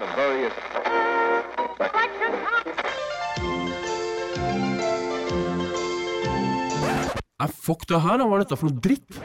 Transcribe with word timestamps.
of 0.00 0.08
various. 0.16 0.52
Nei, 7.40 7.48
fuck 7.48 7.86
det 7.88 8.00
her, 8.04 8.18
da. 8.20 8.26
Hva 8.28 8.36
er 8.36 8.44
dette 8.44 8.58
for 8.60 8.68
noe 8.68 8.84
dritt? 8.84 9.20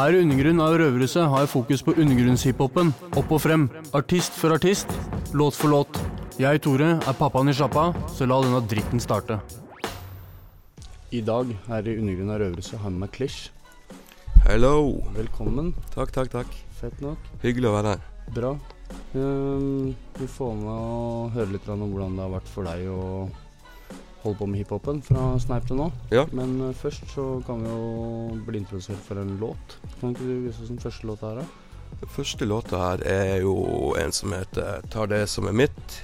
Her 0.00 0.16
i 0.16 0.20
Undergrunn 0.24 0.62
av 0.64 0.78
Røverhuset 0.80 1.26
har 1.28 1.44
jeg 1.44 1.52
fokus 1.52 1.84
på 1.84 1.92
undergrunnshiphopen. 1.92 2.94
Opp 3.20 3.34
og 3.36 3.42
frem. 3.44 3.68
Artist 3.96 4.36
for 4.40 4.56
artist. 4.56 4.88
Låt 5.36 5.58
for 5.58 5.72
låt. 5.72 6.00
Jeg, 6.40 6.62
Tore, 6.64 6.94
er 6.96 7.18
pappaen 7.18 7.52
i 7.52 7.56
sjappa, 7.56 7.90
så 8.16 8.24
la 8.24 8.40
denne 8.40 8.62
dritten 8.64 9.02
starte. 9.02 9.36
I 11.12 11.20
dag 11.26 11.52
her 11.68 11.90
i 11.90 11.98
Undergrunn 12.00 12.32
av 12.32 12.40
Røverhuset 12.40 12.80
har 12.80 12.88
jeg 12.88 12.96
med 12.96 13.04
meg 13.04 13.14
Klish. 13.18 13.50
Hello. 14.46 15.02
Velkommen. 15.12 15.74
Takk, 15.92 16.16
takk, 16.16 16.32
takk. 16.32 16.60
Fett 16.80 17.00
nok. 17.04 17.30
Hyggelig 17.42 17.68
å 17.68 17.74
være 17.74 17.92
her. 17.92 18.04
Bra. 18.32 18.50
Um, 19.12 19.90
vi 20.16 20.26
får 20.30 20.52
med 20.56 20.70
å 20.72 21.28
høre 21.34 21.52
litt 21.52 21.68
om 21.68 21.82
hvordan 21.84 22.16
det 22.16 22.24
har 22.24 22.32
vært 22.32 22.48
for 22.50 22.68
deg 22.68 22.86
å 22.88 23.02
holde 24.22 24.38
på 24.38 24.48
med 24.48 24.62
hiphopen 24.62 25.02
fra 25.04 25.26
Sneip 25.42 25.66
til 25.68 25.80
nå. 25.80 25.90
Ja. 26.14 26.24
Men 26.36 26.56
uh, 26.62 26.70
først 26.76 27.04
så 27.12 27.26
kan 27.44 27.60
vi 27.64 27.72
jo 27.74 28.40
bli 28.46 28.62
introdusert 28.62 29.02
for 29.04 29.20
en 29.20 29.36
låt. 29.42 29.76
Kan 30.00 30.14
ikke 30.14 30.28
du 30.28 30.46
vise 30.46 30.64
oss 30.64 30.72
den 30.72 30.80
første 30.80 31.10
låta 31.10 31.34
her, 31.34 31.42
da? 31.42 31.94
Den 32.00 32.14
første 32.16 32.48
låta 32.48 32.82
her 32.84 33.06
er 33.12 33.34
jo 33.44 33.56
en 34.00 34.12
som 34.16 34.32
heter 34.32 34.86
'Tar 34.88 35.12
det 35.12 35.26
som 35.28 35.52
er 35.52 35.58
mitt'. 35.66 36.00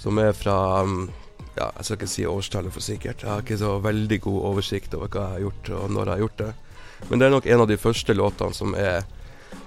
Som 0.00 0.18
er 0.18 0.32
fra 0.32 0.82
um, 0.82 1.10
Ja, 1.52 1.68
jeg 1.76 1.84
skal 1.84 1.96
ikke 1.98 2.08
si 2.08 2.22
årstallet 2.24 2.72
for 2.72 2.80
sikkert. 2.80 3.22
Jeg 3.22 3.28
har 3.28 3.42
ikke 3.44 3.60
så 3.60 3.76
veldig 3.78 4.20
god 4.24 4.44
oversikt 4.54 4.94
over 4.96 5.08
hva 5.12 5.20
jeg 5.20 5.32
har 5.32 5.40
gjort 5.40 5.68
og 5.76 5.90
når 5.90 6.04
jeg 6.06 6.12
har 6.14 6.22
gjort 6.24 6.38
det. 6.38 6.52
Men 7.10 7.18
det 7.18 7.26
er 7.26 7.34
nok 7.34 7.46
en 7.46 7.60
av 7.60 7.68
de 7.68 7.76
første 7.76 8.14
låtene 8.16 8.56
som 8.56 8.72
er 8.78 9.04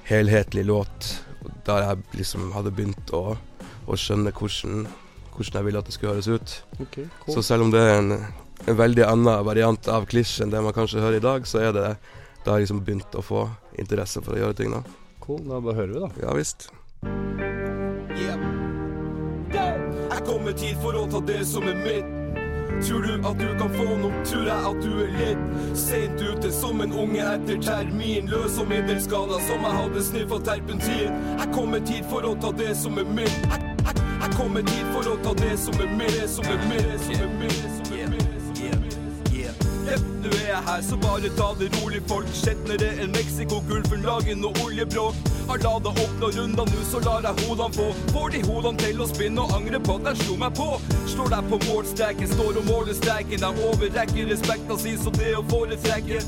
helhetlig 0.09 0.65
låt. 0.65 1.11
Der 1.65 1.81
jeg 1.85 2.03
liksom 2.21 2.51
hadde 2.55 2.71
begynt 2.73 3.11
å, 3.13 3.35
å 3.89 3.97
skjønne 3.97 4.31
hvordan, 4.33 4.85
hvordan 5.35 5.59
jeg 5.59 5.65
ville 5.67 5.81
at 5.81 5.89
det 5.89 5.95
skulle 5.95 6.13
høres 6.15 6.29
ut. 6.29 6.55
Ok, 6.81 6.99
Så 7.33 7.41
selv 7.45 7.65
om 7.67 7.73
det 7.73 7.81
er 7.81 7.97
en, 7.99 8.11
en 8.65 8.77
veldig 8.79 9.05
annen 9.05 9.45
variant 9.45 9.89
av 9.93 10.05
klisj 10.09 10.39
enn 10.45 10.53
det 10.53 10.61
man 10.65 10.73
kanskje 10.77 11.01
hører 11.03 11.19
i 11.19 11.25
dag, 11.25 11.47
så 11.49 11.61
er 11.65 11.73
det 11.75 11.87
Da 12.45 12.53
jeg 12.59 12.67
liksom 12.67 12.83
begynt 12.85 13.15
å 13.17 13.23
få 13.25 13.47
interesse 13.81 14.21
for 14.21 14.35
å 14.35 14.37
gjøre 14.37 14.53
ting, 14.59 14.69
da. 14.69 14.83
cool. 15.19 15.41
Da 15.49 15.57
bare 15.59 15.79
hører 15.79 15.93
vi, 15.95 15.99
da. 16.03 16.27
Ja 16.27 16.35
visst. 16.37 16.69
Jeg 19.55 20.21
kommer 20.27 20.53
tid 20.53 20.77
for 20.81 20.93
å 20.93 21.07
ta 21.09 21.19
det 21.25 21.41
som 21.49 21.65
er 21.65 21.75
mitt. 21.81 22.24
Tror 22.83 23.01
du 23.01 23.13
at 23.27 23.39
du 23.39 23.47
kan 23.59 23.69
få 23.73 23.85
noe, 24.01 24.23
tror 24.27 24.43
jeg 24.49 24.71
at 24.71 24.81
du 24.83 24.91
er 25.03 25.13
litt 25.19 25.77
seint 25.79 26.21
ute 26.21 26.51
som 26.53 26.81
en 26.83 26.93
unge 26.93 27.23
etter 27.23 27.61
termin. 27.63 28.27
Løs 28.31 28.59
og 28.61 28.67
middelskada 28.71 29.39
som 29.47 29.63
jeg 29.67 29.79
hadde 29.79 30.03
sniffa 30.09 30.41
terpentin. 30.49 31.15
Jeg 31.39 31.49
kommer 31.55 31.83
tid 31.87 32.03
for 32.11 32.27
å 32.27 32.35
ta 32.41 32.51
det 32.59 32.73
som 32.81 32.99
er 33.01 33.07
mitt. 33.15 33.39
Jeg, 33.47 33.71
jeg, 33.85 34.05
jeg 34.25 34.35
kommer 34.35 34.67
tid 34.67 34.91
for 34.91 35.13
å 35.13 35.17
ta 35.23 35.37
det 35.45 35.55
som 35.61 35.81
er 35.81 35.97
mitt, 36.01 36.21
som 36.29 36.51
er 36.51 36.69
mitt, 36.69 36.93
som 37.07 37.19
er 37.21 37.33
mitt. 37.39 37.84
Jepp, 39.85 40.05
nå 40.23 40.29
er 40.33 40.47
jeg 40.49 40.61
her, 40.65 40.81
så 40.81 40.97
bare 40.97 41.29
ta 41.37 41.47
det 41.59 41.67
rolig, 41.75 41.99
folk. 42.09 42.29
Skjetnere 42.33 42.87
enn 43.03 43.11
Mexico-gulfen, 43.13 44.01
lager 44.05 44.37
noe 44.39 44.63
oljebråk. 44.65 45.19
Har 45.45 45.61
lada 45.61 45.91
opp 45.91 46.15
noen 46.21 46.33
runder 46.39 46.71
nå, 46.71 46.85
så 46.89 47.01
lar 47.05 47.27
jeg 47.27 47.45
hodene 47.45 47.77
få. 47.77 47.85
Får 48.09 48.33
de 48.33 48.41
hodene 48.47 48.81
til 48.81 49.03
å 49.03 49.07
spinne 49.11 49.45
og 49.45 49.53
angre 49.59 49.81
på 49.85 49.99
at 49.99 50.09
jeg 50.09 50.23
slo 50.23 50.39
meg 50.41 50.57
på. 50.57 50.67
Slår 51.13 51.29
deg 51.35 51.51
på 51.51 51.61
målstreken, 51.67 52.33
står 52.33 52.59
og 52.63 52.67
måler 52.71 52.97
streken. 52.97 53.45
Jeg 53.45 53.69
overrekker 53.69 54.33
respekten 54.33 54.81
sin, 54.81 54.97
så 55.03 55.13
det 55.19 55.35
å 55.37 55.45
foretrekke. 55.53 56.23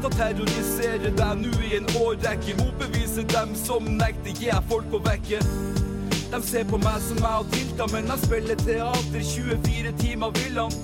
Skal 0.00 0.18
terrorisere 0.18 1.14
deg 1.22 1.40
nå 1.44 1.54
i 1.62 1.72
en 1.78 1.90
årrekke. 2.02 2.58
Motbevise 2.58 3.22
dem 3.36 3.54
som 3.62 3.86
nekter, 4.02 4.34
gi 4.34 4.50
jeg 4.50 4.70
folk 4.72 4.98
å 4.98 5.04
vekke. 5.06 5.42
De 6.26 6.42
ser 6.42 6.66
på 6.66 6.82
meg 6.82 6.98
som 7.06 7.22
jeg 7.22 7.30
har 7.38 7.50
tilta, 7.54 7.90
men 7.94 8.10
jeg 8.10 8.26
spiller 8.26 8.64
teater 8.66 9.28
24 9.30 9.98
timer 10.02 10.40
vil 10.42 10.64
han. 10.64 10.80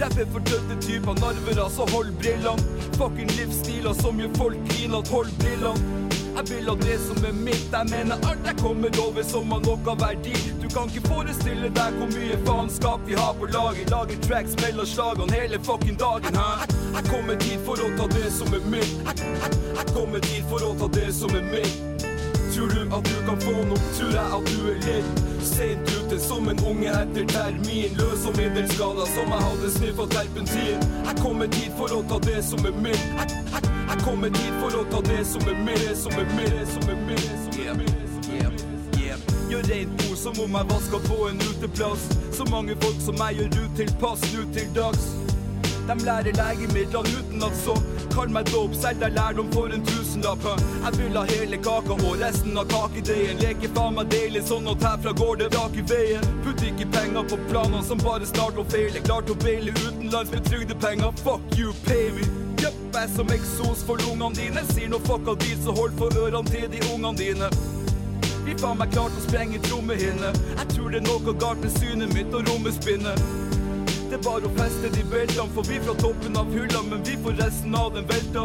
Rapper 0.00 0.26
for 0.32 0.38
døde 0.38 0.76
typer, 0.80 1.14
narvere, 1.20 1.70
så 1.70 1.84
hold 1.94 2.10
brillene. 2.20 2.62
Fucking 2.98 3.30
livsstiler 3.38 3.94
som 4.02 4.20
gjør 4.20 4.34
folk 4.36 4.58
griner, 4.68 5.02
hold 5.10 5.30
brillene. 5.40 6.06
Jeg 6.36 6.44
vil 6.50 6.68
ha 6.68 6.74
det 6.76 6.98
som 7.00 7.24
er 7.24 7.32
mitt, 7.32 7.68
jeg 7.72 7.86
mener 7.90 8.16
alt 8.28 8.44
jeg 8.44 8.56
kommer 8.60 8.98
over 9.06 9.22
som 9.24 9.52
har 9.54 9.62
noe 9.64 9.94
verdi. 10.02 10.34
Du 10.60 10.68
kan 10.68 10.92
ikke 10.92 11.08
forestille 11.08 11.70
deg 11.78 11.96
hvor 11.96 12.12
mye 12.12 12.36
faenskap 12.44 13.08
vi 13.08 13.16
har 13.16 13.32
på 13.40 13.48
lager. 13.54 13.88
Lager 13.94 14.20
tracks 14.28 14.52
mellom 14.60 14.86
slagene 14.86 15.32
hele 15.32 15.64
fucking 15.64 15.96
dagen. 15.96 16.36
Hæ? 16.36 16.68
Jeg, 16.98 17.04
kommer 17.08 17.40
dit 17.40 17.60
for 17.64 17.80
å 17.80 17.88
ta 17.96 18.12
det 18.12 18.28
som 18.36 18.52
er 18.52 18.68
mitt. 18.68 18.96
Jeg 19.80 19.92
kommer 19.96 20.20
dit 20.28 20.44
for 20.52 20.60
å 20.60 20.74
ta 20.76 20.92
det 21.00 21.08
som 21.16 21.32
er 21.40 21.48
mitt. 21.54 21.95
Tror 22.56 22.68
du 22.68 22.96
at 22.96 23.04
du 23.04 23.26
kan 23.26 23.40
få 23.40 23.52
noe, 23.52 23.76
tror 23.96 24.12
jeg 24.16 24.28
at 24.36 24.46
du 24.48 24.68
er 24.70 24.78
redd. 24.86 25.18
Sent 25.44 25.90
ute 25.92 26.20
som 26.20 26.48
en 26.48 26.62
unge 26.64 26.88
etter 26.88 27.26
termin. 27.28 27.98
Løs 27.98 28.24
og 28.30 28.38
middelskada 28.38 29.04
som 29.10 29.34
jeg 29.34 29.42
hadde 29.44 29.72
sniffa 29.74 30.06
terpentin 30.14 30.86
Jeg 31.04 31.16
kommer 31.20 31.50
dit 31.52 31.68
for 31.76 31.92
å 31.92 32.00
ta 32.08 32.16
det 32.24 32.40
som 32.48 32.64
er 32.64 32.78
mitt. 32.80 33.04
Jeg, 33.18 33.36
jeg, 33.52 33.68
jeg 33.90 34.00
kommer 34.06 34.32
dit 34.32 34.56
for 34.62 34.78
å 34.80 34.86
ta 34.88 35.02
det 35.10 35.20
som 35.28 35.44
er 35.52 35.60
mitt 35.68 35.84
som 36.00 36.16
er 36.16 36.32
mitt, 36.32 36.64
som 36.72 36.88
er 36.88 36.96
mitt. 37.04 37.22
Gjør 39.52 39.68
reint 39.68 39.92
bord 40.00 40.16
som 40.18 40.40
om 40.42 40.56
jeg 40.58 40.72
vasker 40.72 41.06
på 41.10 41.20
en 41.28 41.44
uteplass. 41.44 42.08
Så 42.32 42.48
mange 42.48 42.80
folk 42.80 42.98
som 43.04 43.20
meg 43.20 43.36
gjør 43.36 43.52
ut 43.60 43.78
til 43.82 43.92
pass 44.00 44.24
nå 44.32 44.48
til 44.56 44.72
dags 44.80 45.25
de 45.86 46.04
lærer 46.04 46.34
legemidler 46.34 47.06
uten 47.18 47.42
at 47.46 47.56
så 47.64 47.76
Kall 48.16 48.30
meg 48.32 48.48
dope, 48.48 48.72
selg 48.80 49.02
deg 49.02 49.12
lærdom 49.12 49.50
for 49.52 49.72
en 49.76 49.82
tusenlapp. 49.84 50.46
Jeg 50.86 50.96
vil 50.96 51.18
ha 51.18 51.24
hele 51.28 51.58
kaka 51.60 51.92
og 51.98 52.14
resten 52.22 52.56
av 52.56 52.64
kakedeigen. 52.70 53.42
Leker 53.42 53.74
faen 53.76 53.98
meg 53.98 54.08
deilig, 54.14 54.40
sånn 54.48 54.70
at 54.72 54.86
herfra 54.86 55.12
går 55.20 55.42
det 55.42 55.50
rak 55.52 55.76
i 55.76 55.84
veien. 55.90 56.24
Putt 56.46 56.64
ikke 56.64 56.88
penger 56.94 57.28
på 57.28 57.36
planene 57.50 57.84
som 57.84 58.00
bare 58.00 58.24
snart 58.30 58.56
å 58.56 58.64
feile. 58.72 59.04
Klart 59.04 59.28
å 59.28 59.36
baile 59.44 59.74
utenlands 59.82 60.32
med 60.32 60.48
trygdepenger. 60.48 61.12
Fuck 61.20 61.58
you, 61.60 61.76
pay 61.84 62.08
me. 62.16 62.24
Jepp, 62.62 62.78
jeg 62.96 63.12
som 63.12 63.36
eksos 63.36 63.84
for 63.84 64.00
lungene 64.06 64.32
dine. 64.40 64.64
Sier 64.72 64.88
noe 64.94 65.04
fuck 65.04 65.28
av 65.28 65.36
dit, 65.44 65.60
så 65.60 65.76
hold 65.76 65.92
for 66.00 66.22
ørene 66.24 66.48
til 66.48 66.70
de 66.72 66.80
ungene 66.88 67.18
dine. 67.20 67.50
Vi 68.46 68.56
faen 68.56 68.80
meg 68.80 68.96
klart 68.96 69.12
å 69.12 69.26
sprenge 69.28 69.60
trommehinne. 69.68 70.32
Jeg 70.54 70.72
tror 70.72 70.88
det 70.88 71.04
er 71.04 71.10
noe 71.10 71.36
galt 71.36 71.60
med 71.60 71.76
synet 71.76 72.16
mitt 72.16 72.32
og 72.32 72.48
rommet 72.48 72.80
spinner. 72.80 73.45
Det 74.10 74.18
bare 74.22 74.46
å 74.46 74.50
feste 74.54 74.88
de 74.94 75.02
beltene, 75.10 75.50
for 75.54 75.66
vi 75.66 75.80
fra 75.82 75.94
toppen 75.98 76.36
av 76.38 76.50
hylla, 76.54 76.82
men 76.86 77.02
vi 77.02 77.16
får 77.22 77.40
resten 77.40 77.74
av 77.74 77.94
den 77.94 78.06
velta. 78.06 78.44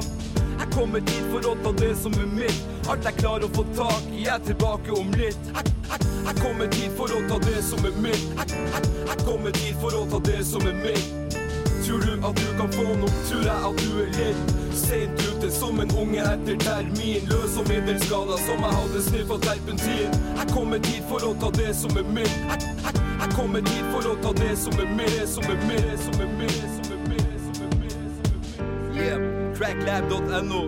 Jeg 0.58 0.70
kommer 0.74 1.04
dit 1.06 1.28
for 1.30 1.46
å 1.52 1.54
ta 1.64 1.74
det 1.78 1.92
som 2.02 2.16
er 2.18 2.32
mitt. 2.34 2.64
Alt 2.90 3.06
jeg 3.06 3.20
klarer 3.20 3.46
å 3.46 3.50
få 3.54 3.66
tak 3.78 4.08
i, 4.10 4.24
jeg 4.24 4.34
er 4.34 4.42
tilbake 4.48 4.96
om 4.98 5.12
litt. 5.20 5.52
Jeg, 5.54 6.36
kommer 6.42 6.70
dit 6.74 6.90
for 6.98 7.14
å 7.14 7.22
ta 7.30 7.38
det 7.46 7.62
som 7.66 7.86
er 7.86 7.94
mitt. 8.02 8.26
Jeg, 8.42 9.18
kommer 9.22 9.54
dit 9.60 9.78
for 9.84 9.98
å 9.98 10.02
ta 10.10 10.22
det 10.32 10.40
som 10.50 10.66
er 10.66 10.78
mitt. 10.82 11.38
Tror 11.86 12.02
du 12.06 12.14
at 12.26 12.42
du 12.42 12.50
kan 12.58 12.74
få 12.74 12.88
noe, 12.98 13.14
tror 13.30 13.46
jeg 13.46 13.70
at 13.70 13.86
du 13.86 14.02
er 14.04 14.12
litt 14.18 14.52
Sent 14.78 15.24
ute 15.26 15.50
som 15.52 15.80
en 15.82 15.90
unge 15.98 16.22
etter 16.22 16.60
termin 16.62 17.26
Løs 17.26 17.58
og 17.58 17.66
middelskada 17.72 18.38
som 18.46 18.62
jeg 18.62 18.78
hadde 18.78 19.02
sniffa 19.08 19.40
terpentin 19.48 20.20
Jeg 20.38 20.52
kommer 20.54 20.84
dit 20.86 21.02
for 21.10 21.26
å 21.26 21.34
ta 21.42 21.50
det 21.58 21.72
som 21.76 21.98
er 21.98 22.06
mitt 22.14 22.30
Jeg, 22.30 22.70
jeg, 22.86 23.01
jeg 23.22 23.34
kommer 23.36 23.62
dit 23.62 23.86
for 23.94 24.08
å 24.10 24.16
ta 24.24 24.32
det 24.40 24.54
som 24.58 24.74
er 24.82 24.90
med, 24.98 25.18
som 25.30 25.46
er 25.46 25.60
med, 25.68 25.92
som 26.02 26.22
er 26.24 26.32
med, 26.40 26.56
som 26.74 26.94
er 26.96 27.04
med. 27.10 27.28
som 27.46 27.66
er 27.66 27.76
med, 27.82 27.92
som 28.16 28.32
er 28.34 28.42
med. 28.64 28.96
Yeah, 28.98 29.20
cracklab.no 29.58 30.64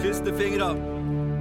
Klisterfingre. 0.00 0.74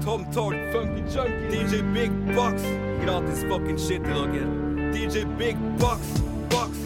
Tom 0.03 0.25
Tord, 0.33 0.55
Funky 0.71 1.01
Junkie. 1.09 1.49
DJ 1.49 1.81
Big 1.93 2.11
Box. 2.35 2.61
Gratis 3.05 3.43
fucking 3.49 3.79
shit 3.79 4.03
til 4.03 4.13
dere. 4.13 4.45
DJ 4.93 5.25
Big 5.39 5.57
Box, 5.79 6.21
Box 6.51 6.82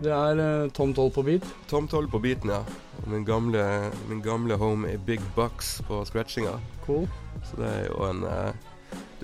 Det 0.00 0.12
er 0.12 0.38
uh, 0.40 0.70
Tom 0.72 0.94
Toll 0.96 1.10
på 1.12 1.22
beat. 1.26 1.44
Tom 1.68 1.88
Toll 1.88 2.08
på 2.08 2.18
beaten, 2.24 2.50
ja. 2.50 2.62
Min 3.06 3.24
gamle, 3.24 3.90
min 4.08 4.22
gamle 4.24 4.56
home 4.56 4.88
i 4.88 4.96
Big 4.96 5.20
Bucks 5.36 5.82
på 5.88 6.04
scratchinga. 6.08 6.56
Cool. 6.86 7.08
Så 7.44 7.60
det 7.60 7.68
er 7.68 7.86
jo 7.88 8.00
en 8.04 8.24
eh, 8.28 8.50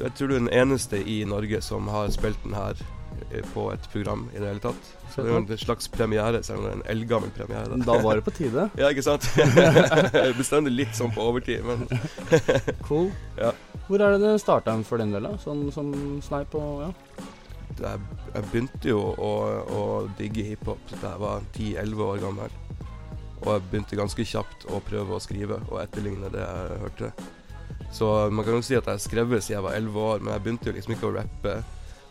Jeg 0.01 0.13
tror 0.17 0.29
du 0.29 0.35
er 0.35 0.45
den 0.45 0.53
eneste 0.53 1.01
i 1.01 1.25
Norge 1.29 1.61
som 1.65 1.89
har 1.93 2.09
spilt 2.13 2.41
den 2.45 2.55
her 2.57 2.77
eh, 3.31 3.45
på 3.55 3.71
et 3.73 3.89
program 3.93 4.27
i 4.35 4.41
det 4.41 4.49
hele 4.49 4.65
tatt. 4.65 4.91
Så 5.13 5.23
det 5.23 5.31
er 5.31 5.35
jo 5.35 5.43
en 5.43 5.61
slags 5.61 5.89
premiere, 5.89 6.43
selv 6.45 6.61
om 6.61 6.67
det 6.67 6.73
er 6.73 6.79
en 6.81 6.87
eldgammel 6.97 7.33
premiere. 7.37 7.71
Da. 7.73 7.81
Da 7.89 7.99
var 8.05 8.21
det 8.21 8.27
på 8.27 8.35
tide. 8.37 8.69
Ja, 8.81 8.91
ikke 8.93 9.05
sant? 9.07 9.29
Bestandig 10.41 10.75
litt 10.77 10.97
sånn 10.97 11.13
på 11.17 11.25
overtid, 11.25 11.65
men 11.65 11.89
Cool. 12.89 13.09
Ja. 13.41 13.55
Hvor 13.87 14.03
er 14.03 14.17
det 14.17 14.25
det 14.25 14.37
starta 14.43 14.77
for 14.85 15.01
din 15.01 15.17
del, 15.17 15.29
da? 15.29 15.37
Sånn 15.41 15.69
som 15.73 15.93
Sneip 16.25 16.57
og 16.59 16.89
ja? 16.89 16.93
Jeg, 17.83 18.01
jeg 18.35 18.45
begynte 18.53 18.89
jo 18.89 19.01
å, 19.17 19.33
å 19.77 19.81
digge 20.19 20.45
hiphop 20.47 20.81
da 21.01 21.13
jeg 21.15 21.21
var 21.23 21.43
10-11 21.57 22.05
år 22.07 22.23
gammel. 22.25 22.55
Og 23.43 23.49
jeg 23.53 23.65
begynte 23.71 23.99
ganske 24.01 24.25
kjapt 24.27 24.65
å 24.73 24.81
prøve 24.87 25.17
å 25.17 25.21
skrive 25.23 25.59
og 25.69 25.81
etterligne 25.83 26.31
det 26.33 26.41
jeg 26.45 26.79
hørte. 26.85 27.11
Så 27.93 28.09
man 28.33 28.45
kan 28.45 28.57
jo 28.59 28.63
si 28.67 28.75
at 28.75 28.87
jeg 28.89 28.97
har 28.97 29.03
skrevet 29.03 29.45
siden 29.45 29.59
jeg 29.61 29.67
var 29.69 29.77
11 29.79 30.01
år, 30.11 30.23
men 30.25 30.33
jeg 30.35 30.45
begynte 30.47 30.71
jo 30.71 30.77
liksom 30.77 30.95
ikke 30.97 31.11
å 31.11 31.15
rappe 31.19 31.57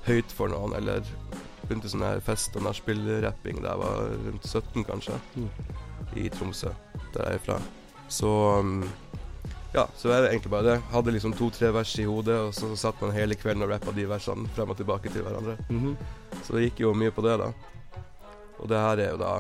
høyt 0.06 0.32
for 0.38 0.54
noen, 0.54 0.76
eller 0.78 1.02
begynte 1.66 1.90
sånn 1.90 2.06
her 2.06 2.22
fest- 2.24 2.56
og 2.60 2.64
nachspiel-rapping 2.68 3.64
da 3.64 3.74
jeg 3.74 3.82
var 3.82 4.14
rundt 4.28 4.46
17, 4.48 4.86
kanskje, 4.86 5.18
Mm. 5.36 5.50
i 6.22 6.30
Tromsø, 6.30 6.70
der 7.16 7.26
jeg 7.32 7.40
er 7.40 7.44
fra. 7.44 7.58
Så 8.08 8.30
um, 8.62 8.84
ja, 9.76 9.86
så 10.00 10.12
er 10.14 10.24
det 10.24 10.32
egentlig 10.32 10.52
bare 10.54 10.68
det. 10.70 10.76
Hadde 10.94 11.14
liksom 11.16 11.36
to-tre 11.36 11.72
vers 11.76 11.92
i 12.00 12.08
hodet, 12.08 12.38
og 12.48 12.56
så 12.56 12.72
satt 12.80 13.02
man 13.04 13.14
hele 13.16 13.36
kvelden 13.36 13.66
og 13.66 13.74
rappa 13.74 13.94
de 13.96 14.08
versene 14.08 14.48
frem 14.56 14.72
og 14.72 14.80
tilbake 14.80 15.12
til 15.12 15.26
hverandre. 15.26 15.58
Mhm. 15.70 15.96
Så 16.42 16.56
det 16.56 16.70
gikk 16.70 16.84
jo 16.86 16.96
mye 16.96 17.14
på 17.16 17.24
det, 17.26 17.38
da. 17.42 17.52
Og 18.60 18.70
det 18.72 18.80
her 18.80 19.02
er 19.04 19.10
jo 19.12 19.20
da, 19.20 19.34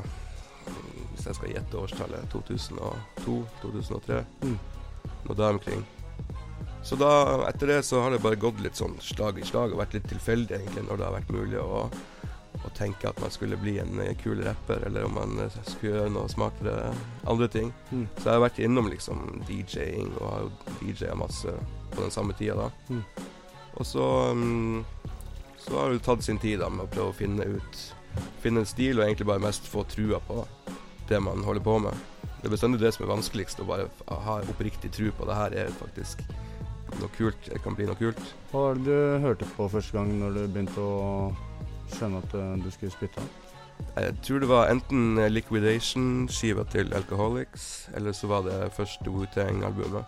mm, 0.68 1.04
hvis 1.14 1.28
jeg 1.30 1.38
skal 1.40 1.54
gjette 1.54 1.80
årstallet, 1.80 2.32
2002-2003. 2.34 4.24
Mm. 4.44 4.58
Noe 5.26 5.38
der 5.40 5.56
omkring. 5.56 5.86
Så 6.86 6.98
da, 7.00 7.12
etter 7.48 7.68
det 7.72 7.80
så 7.86 8.02
har 8.04 8.12
det 8.14 8.22
bare 8.22 8.38
gått 8.38 8.60
litt 8.62 8.78
sånn 8.78 9.00
slag 9.02 9.40
i 9.42 9.46
slag 9.48 9.74
og 9.74 9.80
vært 9.82 9.96
litt 9.98 10.06
tilfeldig 10.12 10.60
egentlig 10.60 10.84
når 10.86 11.00
det 11.00 11.08
har 11.08 11.16
vært 11.16 11.32
mulig 11.34 11.58
å, 11.62 11.86
å 12.64 12.72
tenke 12.78 13.10
at 13.10 13.20
man 13.22 13.34
skulle 13.34 13.60
bli 13.60 13.78
en 13.82 14.00
eh, 14.04 14.16
kul 14.22 14.44
rapper, 14.46 14.86
eller 14.88 15.08
om 15.08 15.18
man 15.18 15.40
eh, 15.44 15.60
skulle 15.68 15.96
gjøre 15.96 16.14
noe 16.16 16.32
smartere 16.32 16.94
andre 17.28 17.50
ting. 17.52 17.74
Mm. 17.92 18.06
Så 18.18 18.24
jeg 18.24 18.34
har 18.34 18.46
vært 18.46 18.62
innom 18.64 18.90
liksom 18.92 19.26
DJ-ing 19.50 20.14
og 20.20 20.28
har 20.30 20.46
jo 20.46 20.52
DJ-a 20.82 21.18
masse 21.20 21.56
på 21.92 22.02
den 22.02 22.14
samme 22.14 22.36
tida 22.38 22.56
da. 22.66 22.70
Mm. 22.90 23.04
Og 23.76 23.88
så 23.88 24.06
um, 24.32 24.86
så 25.66 25.80
har 25.80 25.90
det 25.90 26.04
tatt 26.06 26.24
sin 26.24 26.38
tid 26.38 26.60
da 26.62 26.70
med 26.70 26.86
å 26.86 26.92
prøve 26.94 27.12
å 27.12 27.18
finne 27.18 27.46
ut 27.58 27.86
Finne 28.40 28.62
en 28.62 28.70
stil 28.70 29.00
og 29.00 29.04
egentlig 29.04 29.26
bare 29.28 29.44
mest 29.44 29.66
få 29.68 29.82
trua 29.92 30.22
på 30.24 30.46
det 31.10 31.18
man 31.20 31.42
holder 31.44 31.64
på 31.66 31.74
med. 31.84 31.98
Det 32.40 32.48
er 32.48 32.54
bestandig 32.54 32.80
det 32.80 32.94
som 32.96 33.04
er 33.04 33.10
vanskeligst, 33.12 33.60
å 33.60 33.68
bare 33.68 33.90
ha 34.08 34.38
oppriktig 34.54 34.94
tru 34.96 35.10
på 35.12 35.28
det 35.28 35.36
her 35.36 35.56
er 35.66 35.74
faktisk 35.76 36.22
noe 37.02 37.10
kult. 37.18 37.50
Det 37.50 37.60
kan 37.66 37.76
bli 37.76 37.90
noe 37.90 38.00
kult. 38.00 38.22
Hva 38.54 38.62
var 38.70 38.80
det 38.80 38.86
du 38.88 39.26
hørte 39.26 39.50
på 39.58 39.68
første 39.74 39.98
gang 39.98 40.14
når 40.22 40.38
du 40.38 40.42
begynte 40.46 40.86
å 40.86 40.96
skjønne 41.94 42.22
at 42.24 42.38
eh, 42.40 42.56
du 42.64 42.70
skulle 42.74 42.94
spytte? 42.94 43.26
Jeg 43.96 44.14
tror 44.24 44.40
det 44.40 44.48
var 44.50 44.70
enten 44.72 45.20
Liquidation-skiva 45.32 46.64
til 46.72 46.94
Alcoholics, 46.96 47.90
eller 47.96 48.16
så 48.16 48.28
var 48.32 48.46
det 48.48 48.72
første 48.76 49.12
Wu-Tang-albumet. 49.12 50.06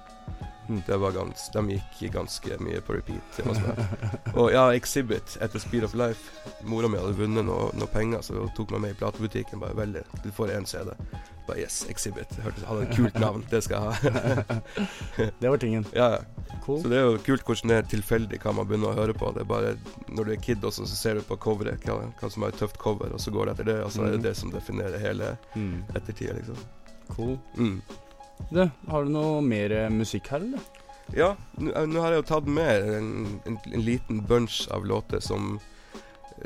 Mm. 0.69 0.81
Det 0.87 0.97
var 0.99 1.11
gans, 1.15 1.49
De 1.53 1.61
gikk 1.77 2.11
ganske 2.13 2.57
mye 2.59 2.81
på 2.83 2.97
repeat. 2.97 3.37
hjemme 3.37 3.53
hos 3.53 3.61
meg. 3.63 4.35
Og 4.35 4.51
ja, 4.51 4.65
Exhibit 4.75 5.37
etter 5.41 5.59
Speed 5.63 5.83
of 5.87 5.93
Life. 5.95 6.51
Mora 6.67 6.87
mi 6.91 6.97
hadde 6.99 7.15
vunnet 7.15 7.45
noe, 7.47 7.69
noe 7.77 7.87
penger, 7.87 8.21
så 8.21 8.35
hun 8.41 8.49
tok 8.57 8.71
meg 8.75 8.81
med 8.81 8.91
i 8.95 8.99
platebutikken. 8.99 9.59
Bare 9.63 9.77
veldig, 9.79 10.03
du 10.23 10.29
får 10.35 10.51
én 10.57 10.65
CD. 10.67 10.91
Bare 11.47 11.61
yes, 11.63 11.85
Exhibit. 11.89 12.33
Hørte, 12.43 12.65
hadde 12.67 12.83
et 12.89 12.95
kult 12.97 13.19
navn. 13.23 13.45
Det 13.49 13.61
skal 13.63 13.87
jeg 13.87 14.15
ha. 14.17 14.59
Det 15.39 15.49
var 15.49 15.57
tingen. 15.57 15.85
ja, 15.95 16.09
ja. 16.17 16.19
Cool. 16.65 16.81
Så 16.81 16.89
det 16.91 16.97
er 16.99 17.05
jo 17.07 17.17
kult 17.23 17.43
hvordan 17.47 17.71
det 17.71 17.75
er 17.77 17.85
tilfeldig 17.91 18.39
hva 18.43 18.51
man 18.57 18.67
begynner 18.67 18.91
å 18.91 18.97
høre 18.97 19.13
på. 19.15 19.29
Det 19.35 19.45
er 19.45 19.47
bare 19.47 19.69
Når 20.11 20.25
du 20.27 20.31
er 20.33 20.41
kid 20.43 20.63
også, 20.67 20.83
så 20.87 20.95
ser 20.99 21.15
du 21.15 21.21
på 21.27 21.37
coveret 21.39 21.85
hva, 21.87 22.01
hva 22.19 22.29
som 22.31 22.43
er 22.43 22.51
et 22.51 22.59
tøft 22.59 22.75
cover, 22.81 23.13
og 23.15 23.23
så 23.23 23.31
går 23.31 23.47
det 23.47 23.53
etter 23.55 23.69
det, 23.71 23.77
og 23.85 23.91
så 23.95 24.03
er 24.07 24.17
det 24.17 24.23
det 24.27 24.35
som 24.39 24.51
definerer 24.51 24.99
hele 24.99 25.31
Mm. 25.55 25.83
ettertida, 25.95 26.33
liksom. 26.35 26.59
Cool. 27.15 27.37
Mm. 27.55 27.79
Du, 28.51 28.69
har 28.87 29.03
du 29.03 29.09
noe 29.11 29.41
mer 29.41 29.71
eh, 29.71 29.89
musikk 29.91 30.27
her, 30.31 30.39
eller? 30.45 30.59
Ja, 31.15 31.33
nå 31.57 31.71
eh, 31.73 32.01
har 32.03 32.11
jeg 32.15 32.21
jo 32.23 32.27
tatt 32.29 32.47
med 32.47 32.87
en, 32.97 33.09
en, 33.47 33.57
en 33.73 33.81
liten 33.83 34.21
bunch 34.27 34.67
av 34.71 34.85
låter 34.85 35.19
som 35.23 35.59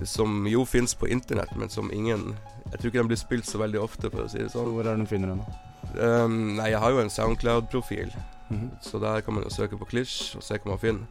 som 0.08 0.46
jo 0.48 0.62
fins 0.66 0.94
på 0.96 1.08
internett, 1.12 1.52
men 1.60 1.68
som 1.70 1.90
ingen 1.92 2.30
Jeg 2.72 2.80
tror 2.80 2.88
ikke 2.88 3.00
den 3.02 3.08
blir 3.10 3.20
spilt 3.20 3.46
så 3.46 3.60
veldig 3.60 3.82
ofte, 3.84 4.08
for 4.10 4.24
å 4.24 4.30
si 4.32 4.38
det 4.40 4.52
Så 4.54 4.62
sånn. 4.62 4.70
hvor 4.72 4.88
er 4.88 4.96
du 4.96 5.06
finner 5.06 5.34
den? 5.34 5.42
da? 5.44 6.24
Um, 6.24 6.38
nei, 6.56 6.70
jeg 6.72 6.80
har 6.80 6.92
jo 6.94 7.02
en 7.02 7.10
Soundcloud-profil, 7.12 8.14
Mhm. 8.52 8.70
så 8.82 9.00
der 9.00 9.20
kan 9.22 9.34
man 9.34 9.44
jo 9.44 9.50
søke 9.52 9.78
på 9.80 9.86
Klisj 9.90 10.36
og 10.38 10.44
se 10.44 10.56
hva 10.58 10.70
man 10.72 10.80
finner. 10.80 11.08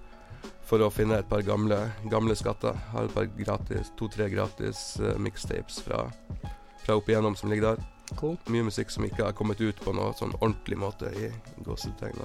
For 0.65 0.79
å 0.81 0.89
finne 0.93 1.19
et 1.19 1.29
par 1.29 1.43
gamle, 1.43 1.91
gamle 2.09 2.35
skatter. 2.37 2.73
Har 2.93 3.05
et 3.05 3.15
par 3.15 3.27
gratis, 3.27 3.91
to-tre 3.99 4.31
gratis 4.31 4.97
uh, 5.01 5.19
mixtapes 5.19 5.83
fra, 5.85 6.07
fra 6.85 6.97
opp 6.97 7.09
igjennom 7.09 7.37
som 7.37 7.51
ligger 7.51 7.75
der. 7.75 7.85
Cool. 8.19 8.39
Mye 8.51 8.67
musikk 8.67 8.91
som 8.91 9.07
ikke 9.07 9.27
har 9.29 9.37
kommet 9.37 9.61
ut 9.61 9.79
på 9.85 9.95
noe 9.97 10.15
sånn 10.19 10.35
ordentlig 10.41 10.79
måte 10.81 11.13
i 11.15 11.31
gåsetegn. 11.67 12.25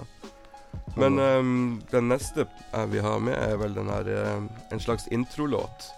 Men 0.96 1.20
um, 1.20 1.82
den 1.92 2.10
neste 2.12 2.46
vi 2.92 3.00
har 3.00 3.16
ha 3.16 3.20
med, 3.20 3.36
er 3.36 3.58
vel 3.60 3.76
den 3.76 3.90
her 3.92 4.10
eh, 4.12 4.44
en 4.72 4.82
slags 4.82 5.08
introlåt. 5.08 5.90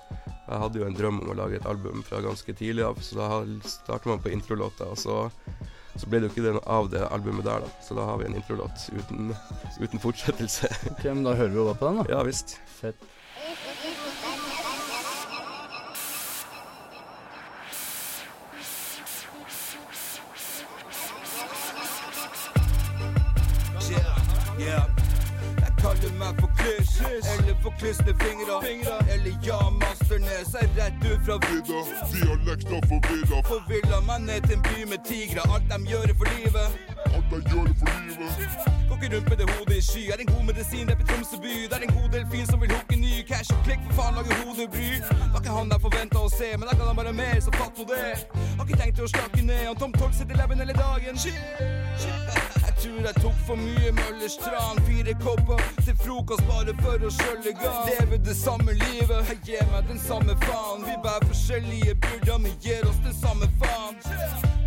Jeg 0.47 0.61
hadde 0.61 0.79
jo 0.79 0.87
en 0.87 0.95
drøm 0.95 1.19
om 1.23 1.31
å 1.33 1.37
lage 1.37 1.59
et 1.59 1.67
album 1.69 2.03
fra 2.07 2.21
ganske 2.23 2.53
tidlig 2.55 2.85
av, 2.87 3.01
så 3.03 3.17
da 3.19 3.27
starter 3.67 4.13
man 4.13 4.21
på 4.23 4.31
introlåta, 4.31 4.87
og 4.93 4.99
så, 5.01 5.17
så 5.97 6.07
ble 6.07 6.21
det 6.21 6.29
jo 6.29 6.35
ikke 6.35 6.45
det 6.45 6.53
av 6.63 6.87
det 6.93 7.03
albumet 7.09 7.45
der, 7.45 7.65
da. 7.65 7.83
Så 7.83 7.97
da 7.97 8.07
har 8.07 8.21
vi 8.21 8.29
en 8.29 8.37
introlåt 8.39 8.87
uten, 8.93 9.33
uten 9.81 10.03
fortsettelse. 10.03 10.71
Ok, 10.93 11.03
men 11.09 11.25
da 11.27 11.35
hører 11.35 11.53
vi 11.53 11.61
jo 11.61 11.67
bare 11.67 11.81
på 11.81 11.91
den, 11.91 12.01
da. 12.01 12.09
ja 12.15 12.23
visst. 12.27 12.57
Fett. 12.79 13.09
Eller 27.83 28.13
fingra. 28.25 29.13
Eller 29.13 29.37
ja, 29.43 29.69
Masternes 29.69 30.55
er 30.55 30.67
rett 30.77 31.05
ut 31.11 31.25
fra 31.25 31.35
vidda. 31.47 31.79
Dialekta 32.13 32.77
forvirra, 32.89 33.43
Forvilla 33.43 33.99
meg 34.07 34.21
ned 34.21 34.41
til 34.47 34.57
en 34.57 34.63
by 34.63 34.85
med 34.91 34.99
tigre. 35.05 35.41
Alt 35.53 35.67
de 35.71 35.77
gjør 35.91 36.09
er 36.09 36.17
for 36.17 36.27
livet. 36.37 36.67
alt 37.15 37.29
de 37.31 37.39
gjør 37.51 37.65
det 37.69 37.77
for 37.81 37.89
livet. 38.01 38.33
Går 38.89 38.95
ikke 38.97 39.15
rundt 39.15 39.29
med 39.29 39.37
det 39.37 39.49
hodet 39.53 39.77
i 39.77 39.81
sky. 39.81 40.03
Er 40.13 40.19
en 40.19 40.31
god 40.33 40.43
medisin 40.49 40.89
i 40.89 40.95
Tromsø 41.09 41.37
by. 41.43 41.53
Det 41.69 41.77
er 41.77 41.85
en 41.87 41.93
god 41.97 42.09
delfin 42.15 42.45
som 42.45 42.61
vil 42.61 42.71
hooke 42.71 42.95
ny 42.95 43.13
cash 43.29 43.53
og 43.53 43.59
klikk, 43.65 43.81
for 43.87 43.93
faen 44.01 44.15
lage 44.17 44.33
hodebry. 44.41 44.89
Var 45.33 45.39
ikke 45.41 45.55
han 45.57 45.69
der 45.71 45.79
forventa 45.79 46.17
å 46.19 46.29
se, 46.39 46.49
men 46.57 46.65
da 46.69 46.73
kan 46.77 46.87
han 46.89 46.95
bare 47.01 47.13
mer, 47.13 47.39
så 47.45 47.51
fatt 47.59 47.77
nå 47.77 47.85
det. 47.93 48.05
Har 48.57 48.65
ikke 48.65 48.79
tenkt 48.81 48.95
til 48.97 49.05
å 49.05 49.11
slakke 49.15 49.41
ned. 49.45 49.67
Om 49.73 49.81
Tom 49.83 49.97
Tolk 49.99 50.13
sitter 50.17 50.39
leven 50.41 50.63
hele 50.65 50.73
dagen. 50.73 51.15
Jeg 51.27 52.56
tror 52.81 53.01
jeg 53.07 53.15
tok 53.23 53.37
for 53.47 53.55
mye 53.59 53.91
Møllers 53.99 54.35
tran. 54.41 54.81
Fire 54.87 55.13
kopper 55.23 55.63
til 55.85 55.95
frokost 56.03 56.45
bare 56.49 56.75
for 56.81 57.07
å 57.07 57.11
skjølle 57.19 57.53
gang. 57.61 57.87
Leve 57.89 58.19
det 58.29 58.35
samme 58.37 58.75
livet, 58.83 59.31
jeg 59.31 59.39
gir 59.47 59.71
meg 59.71 59.89
den 59.91 60.01
samme 60.01 60.37
faen. 60.45 60.85
Vi 60.85 60.95
bærer 61.05 61.25
forskjellige 61.31 61.95
byrder, 62.05 62.37
men 62.45 62.53
gir 62.63 62.85
oss 62.89 63.01
den 63.05 63.15
samme 63.21 63.49
faen. 63.61 63.97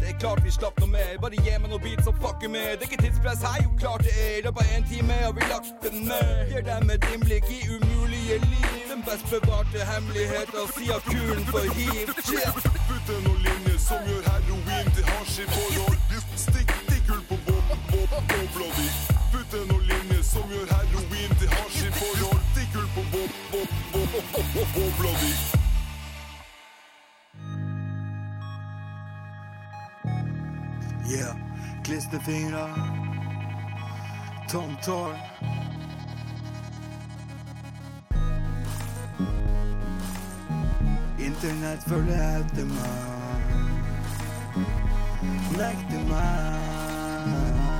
Det 0.01 0.09
er 0.15 0.19
klart 0.23 0.41
vi 0.45 0.51
slapp 0.51 0.81
noe 0.81 0.91
mer, 0.91 1.11
bare 1.23 1.37
gi 1.45 1.57
meg 1.61 1.69
noen 1.71 1.83
beats 1.85 2.09
og 2.11 2.17
fucker 2.23 2.51
med. 2.51 2.71
Det 2.81 2.87
er 2.87 2.91
ikke 2.91 3.03
tidspress 3.05 3.45
her, 3.47 3.61
jo 3.67 3.75
klart 3.83 4.07
det 4.07 4.15
er. 4.17 4.31
I 4.39 4.45
løpet 4.47 4.63
av 4.65 4.77
en 4.77 4.87
time 4.93 5.19
har 5.25 5.35
vi 5.37 5.49
lagt 5.53 5.85
den 5.85 6.07
ned. 6.09 6.33
Gir 6.51 6.65
dem 6.71 6.95
et 6.97 7.09
innblikk 7.15 7.51
i 7.53 7.61
umulige 7.75 8.41
liv. 8.47 8.71
Den 8.91 9.05
best 9.07 9.29
bevarte 9.31 9.87
hemmeligheten 9.93 10.73
siden 10.75 11.05
kulen 11.13 11.45
for 11.53 11.69
hiv. 11.77 12.15
Yeah. 12.33 12.57
Putte 12.89 13.21
noen 13.27 13.45
linjer 13.47 13.79
som 13.87 14.09
gjør 14.09 14.25
heroin 14.33 14.93
til 14.97 15.05
hasj 15.13 15.45
i 15.45 15.51
forhold. 15.55 15.99
Stikk, 16.41 16.73
bobla 18.61 18.75
di. 18.77 18.89
Putte 19.33 19.59
noen 19.69 19.85
linjer 19.89 20.23
som 20.23 20.49
gjør 20.53 20.69
heroin 20.75 21.33
til 21.41 21.49
hasj 21.55 21.87
i 21.87 21.91
forhold. 22.01 22.43
til 22.55 22.67
gull 22.75 22.89
på 22.95 23.03
bo- 23.13 23.33
bo- 23.53 23.71
bo- 23.93 24.07
bo- 24.13 24.49
bo- 24.55 24.69
bobla 24.75 25.13
di. 25.21 25.33
Yeah, 31.09 31.35
klisterfingre. 31.85 32.67
Tom 34.49 34.77
Torn. 34.83 35.17
Internett 41.19 41.83
følger 41.89 42.39
etter 42.41 42.65
meg. 42.65 43.53
Nekter 45.59 46.05
meg. 46.09 47.80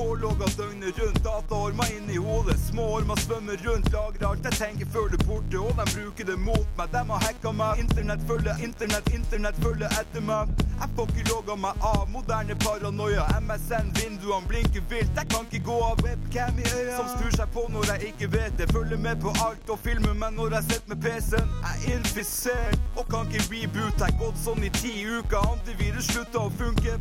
Pålogga 0.00 0.46
døgnet 0.56 0.98
rundt, 0.98 1.24
dataormer 1.24 1.88
inn 1.96 2.10
i 2.10 2.16
hodet. 2.16 2.56
Små 2.70 2.84
ormer 2.96 3.18
svømmer 3.20 3.58
rundt, 3.66 3.90
lagrer 3.92 4.30
alt 4.30 4.46
jeg 4.48 4.56
tenker 4.56 4.88
før 4.94 5.10
det 5.12 5.18
borte. 5.28 5.58
Og 5.60 5.74
de 5.76 5.84
bruker 5.90 6.28
det 6.30 6.36
mot 6.40 6.68
meg, 6.78 6.88
de 6.94 7.02
har 7.10 7.20
hacka 7.26 7.52
meg. 7.58 7.82
Internett 7.82 8.24
følger, 8.30 8.62
internett, 8.64 9.10
internett 9.12 9.60
følger 9.60 9.92
etter 10.00 10.24
meg. 10.24 10.54
Jeg 10.70 10.88
får 10.96 11.12
ikke 11.12 11.26
logga 11.28 11.58
meg 11.66 11.84
av, 11.90 12.08
moderne 12.14 12.56
paranoia. 12.64 13.26
MSN, 13.44 13.92
vinduene 14.00 14.48
blinker 14.48 14.88
vilt, 14.88 15.12
jeg 15.20 15.28
kan 15.34 15.44
ikke 15.50 15.66
gå 15.68 15.78
av. 15.90 16.00
Webcam 16.06 16.64
i 16.64 16.68
øya 16.70 16.96
som 16.96 17.10
skrur 17.12 17.36
seg 17.36 17.52
på 17.58 17.68
når 17.76 17.92
jeg 17.92 18.14
ikke 18.14 18.32
vet 18.38 18.56
det. 18.56 18.72
Følger 18.72 19.04
med 19.04 19.20
på 19.20 19.34
alt 19.44 19.74
og 19.76 19.84
filmer 19.84 20.16
meg 20.22 20.32
når 20.40 20.56
jeg 20.56 20.70
sitter 20.70 20.94
med 20.94 21.04
PC-en. 21.04 21.58
Jeg 21.66 21.76
er 21.76 22.00
infisert 22.00 22.96
og 22.96 23.04
kan 23.12 23.28
ikke 23.28 23.50
reboot. 23.52 24.00
Jeg 24.00 24.08
har 24.08 24.16
gått 24.24 24.40
sånn 24.48 24.64
i 24.64 24.72
ti 24.80 24.94
uker, 25.04 25.44
antivirus 25.44 26.08
slutta 26.08 26.48
å 26.48 26.54
funke. 26.56 26.96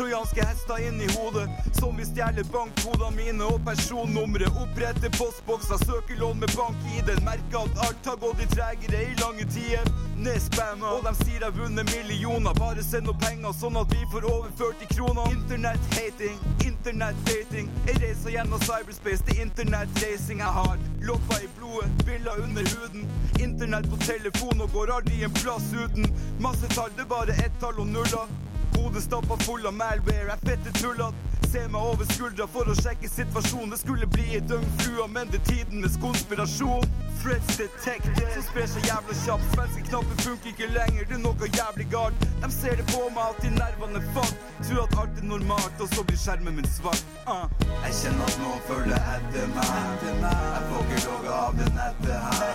Trojanske 0.00 0.44
hester 0.44 0.78
inn 0.88 1.00
i 1.00 1.08
hodet, 1.12 1.48
som 1.72 1.96
vil 1.96 2.06
stjele 2.08 2.40
bankkodene 2.52 3.10
mine 3.16 3.44
og 3.44 3.58
personnummeret. 3.66 4.56
Oppretter 4.62 5.12
postbokser, 5.18 5.76
søker 5.84 6.16
lån 6.16 6.40
med 6.40 6.54
bank-ID. 6.56 7.10
Merker 7.26 7.66
at 7.66 7.82
alt 7.86 8.08
har 8.08 8.16
gått 8.22 8.40
i 8.40 8.46
tregere 8.48 9.02
i 9.10 9.18
lange 9.20 9.44
tider. 9.52 9.92
Nedspamma, 10.24 10.94
og 10.96 11.04
de 11.04 11.12
sier 11.20 11.44
jeg 11.44 11.56
vunnet 11.58 11.92
millioner. 11.92 12.56
Bare 12.56 12.80
send 12.88 13.10
noe 13.10 13.20
penger, 13.20 13.52
sånn 13.60 13.76
at 13.76 13.92
vi 13.92 14.08
får 14.14 14.24
overført 14.32 14.80
i 14.80 14.88
kroner. 14.94 15.36
Internett-hating, 15.36 16.40
internett-dating. 16.64 17.68
Jeg 17.92 18.00
reiser 18.00 18.38
gjennom 18.38 18.64
cyberspace, 18.64 19.28
er 19.28 19.44
internett-racing 19.44 20.40
jeg 20.40 20.60
har. 20.62 20.80
Loppa 21.04 21.42
i 21.44 21.56
blodet, 21.60 21.92
biller 22.08 22.40
under 22.48 22.72
huden. 22.72 23.04
Internett 23.36 23.92
på 23.92 24.00
telefon 24.08 24.64
og 24.64 24.72
går 24.72 24.96
aldri 24.96 25.26
en 25.28 25.40
plass 25.44 25.74
uten. 25.76 26.08
Masse 26.40 26.72
tall, 26.72 26.88
det 26.96 27.04
er 27.04 27.18
bare 27.18 27.44
ett 27.44 27.60
tall 27.60 27.84
og 27.84 27.92
nuller. 27.98 28.40
Hodet 28.80 29.02
stappa 29.02 29.36
full 29.44 29.66
av 29.66 29.74
malware, 29.76 30.30
jeg 30.30 30.40
fette 30.46 30.72
tullete. 30.80 31.28
se 31.50 31.62
meg 31.66 31.82
over 31.82 32.06
skuldra 32.14 32.46
for 32.46 32.68
å 32.70 32.74
sjekke 32.78 33.08
situasjonen. 33.10 33.72
Det 33.74 33.78
skulle 33.80 34.06
bli 34.06 34.36
ei 34.36 34.40
døgnflue, 34.46 35.06
men 35.10 35.30
det 35.32 35.40
er 35.40 35.46
tidenes 35.48 35.96
konspirasjon. 35.98 36.86
Freds 37.20 37.56
Detective 37.58 38.28
som 38.34 38.44
sprer 38.46 38.68
seg 38.70 38.86
jævla 38.86 39.16
kjapt. 39.24 39.48
Svenske 39.54 39.82
knapper 39.88 40.22
funker 40.22 40.52
ikke 40.52 40.68
lenger, 40.76 41.08
det 41.10 41.16
er 41.18 41.22
noe 41.24 41.50
jævlig 41.58 41.86
galt. 41.92 42.26
De 42.42 42.48
ser 42.54 42.74
det 42.78 42.86
på 42.92 43.02
meg 43.16 43.24
at 43.26 43.42
de 43.42 43.50
nervene 43.56 43.98
er 44.00 44.06
fatt. 44.14 44.34
Tror 44.68 44.80
at 44.84 44.96
alt 45.02 45.18
er 45.18 45.26
normalt, 45.32 45.82
og 45.82 45.88
så 45.94 46.00
blir 46.06 46.20
skjermen 46.22 46.54
min 46.60 46.70
svart. 46.70 47.04
Uh. 47.26 47.44
Jeg 47.88 47.92
kjenner 48.00 48.24
at 48.30 48.36
noen 48.44 48.60
følger 48.70 49.00
etter 49.16 49.44
meg. 49.56 50.06
Jeg 50.06 50.62
får 50.70 50.82
ikke 50.86 51.00
logga 51.08 51.32
av 51.48 51.52
det 51.58 51.68
nettet 51.76 52.18
her. 52.30 52.54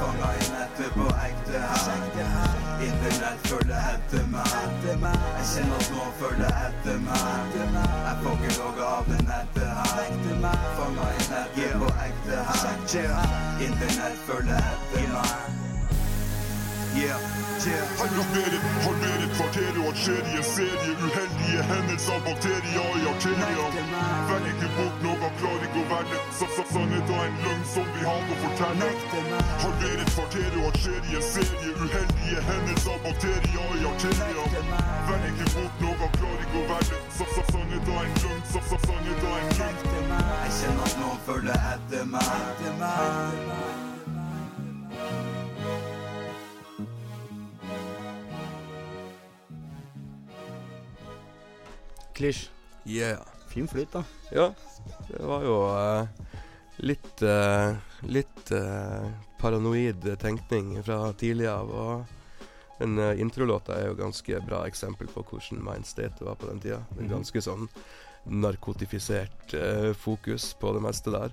Fanga 0.00 0.28
i 0.32 0.44
nettet 0.56 0.90
på 0.96 1.06
ekte 1.28 1.56
her. 1.68 2.58
Internett 2.88 3.40
følger 3.52 3.78
etter 3.94 4.24
meg. 4.32 4.43
Jeg 5.44 5.52
kjenner 5.52 5.76
at 5.76 6.13
yeah. 18.16 18.24
Halvere, 18.24 18.58
halvere 18.84 19.26
kvarteret 19.36 19.78
og 19.88 19.94
skjer 19.98 20.26
i 20.30 20.36
en 20.38 20.44
serie 20.46 20.92
uheldige 21.06 21.62
hendelser, 21.70 22.18
bakterier 22.26 22.92
i 23.00 23.04
arteria 23.10 23.66
Velg 24.28 24.46
ikke 24.52 24.68
bort 24.76 24.98
noe, 25.04 25.30
klarer 25.40 25.64
ikke 25.66 25.82
å 25.82 26.00
sa- 26.38 26.66
sannhet 26.72 27.10
av 27.14 27.22
en 27.24 27.36
løgn 27.44 27.64
som 27.74 27.86
vi 27.94 28.02
har 28.08 28.22
å 28.34 28.36
fortelle. 28.44 28.88
Halvere 29.64 30.04
kvarteret 30.14 30.58
og 30.66 30.78
skjer 30.82 31.02
i 31.10 31.16
en 31.18 31.26
serie 31.32 31.70
uheldige 31.84 32.40
hendelser, 32.48 32.98
bakterier 33.06 33.70
i 33.78 33.84
arteria 33.92 34.44
Velg 35.10 35.26
ikke 35.30 35.46
bort 35.56 35.76
noe, 35.84 36.10
klarer 36.18 36.44
ikke 36.46 36.58
å 36.62 36.80
sa- 37.18 37.48
sannhet 37.52 37.88
av 37.94 38.02
en 38.04 38.14
løgn, 38.22 38.42
sa- 38.52 38.66
sa- 38.70 38.82
sannhet 38.86 39.24
av 39.30 39.38
en 39.38 39.48
løgn. 39.58 39.78
Jeg 40.44 40.52
kjenner 40.60 40.84
at 40.86 40.98
noen 41.02 41.18
følger 41.26 41.58
etter 41.74 42.04
meg. 42.04 43.73
Klisj. 52.14 52.48
Yeah. 52.84 53.20
Fin 53.48 53.68
flyt, 53.68 53.92
da. 53.92 54.04
Ja, 54.34 54.48
det 55.08 55.22
var 55.22 55.44
jo 55.46 55.54
uh, 55.70 56.06
litt 56.82 57.22
uh, 57.22 57.74
Litt 58.04 58.50
uh, 58.52 59.06
paranoid 59.40 60.04
tenkning 60.20 60.74
fra 60.84 61.12
tidlig 61.16 61.46
av. 61.48 61.70
Og 61.70 62.80
den 62.80 62.98
uh, 62.98 63.12
introlåta 63.20 63.78
er 63.78 63.88
jo 63.88 63.98
ganske 64.02 64.40
bra 64.44 64.64
eksempel 64.68 65.08
på 65.08 65.22
hvordan 65.30 65.62
mindstate 65.64 66.26
var 66.26 66.36
på 66.36 66.50
den 66.50 66.60
tida. 66.60 66.82
Er 66.96 67.02
Mhm. 67.02 67.12
ganske 67.14 67.40
sånn 67.40 67.68
narkotifisert 68.24 69.52
fokus 70.00 70.54
på 70.56 70.72
det 70.72 70.80
meste 70.80 71.10
der. 71.12 71.32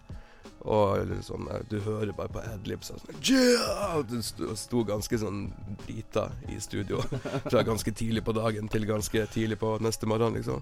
Og 0.61 0.97
eh, 1.01 1.61
du 1.69 1.79
hører 1.79 2.11
bare 2.13 2.29
på 2.29 2.43
adlibs 2.45 2.91
og 2.93 3.01
sånn 3.01 3.21
yeah! 3.25 3.97
Du 4.07 4.19
sto, 4.25 4.51
sto 4.59 4.83
ganske 4.85 5.17
sånn 5.21 5.47
drita 5.85 6.27
i 6.51 6.59
studio 6.61 7.01
fra 7.51 7.63
ganske 7.65 7.93
tidlig 7.97 8.25
på 8.27 8.35
dagen 8.37 8.69
til 8.71 8.85
ganske 8.89 9.25
tidlig 9.33 9.57
på 9.61 9.77
neste 9.81 10.09
morgen, 10.09 10.37
liksom. 10.37 10.61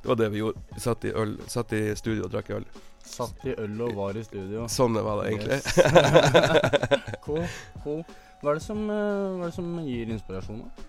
Det 0.00 0.08
var 0.08 0.16
det 0.16 0.30
vi 0.32 0.40
gjorde. 0.40 0.62
Vi 0.74 0.80
satt 0.80 1.04
i, 1.04 1.12
øl, 1.12 1.34
satt 1.50 1.74
i 1.76 1.82
studio 1.98 2.24
og 2.24 2.32
drakk 2.32 2.54
øl. 2.56 2.68
Satt 3.04 3.42
i 3.44 3.52
øl 3.58 3.82
og 3.84 3.96
var 3.98 4.16
i 4.16 4.22
studio. 4.24 4.68
Sånn 4.72 4.96
det 4.96 5.02
var 5.04 5.20
det 5.20 5.34
egentlig. 5.34 5.60
Yes. 5.60 7.16
Cool, 7.24 7.44
cool. 7.84 8.00
Hva 8.40 8.54
er, 8.54 8.56
det 8.56 8.64
som, 8.64 8.78
eh, 8.88 9.26
hva 9.36 9.44
er 9.44 9.50
det 9.50 9.54
som 9.54 9.74
gir 9.84 10.08
inspirasjon, 10.14 10.62
da? 10.64 10.86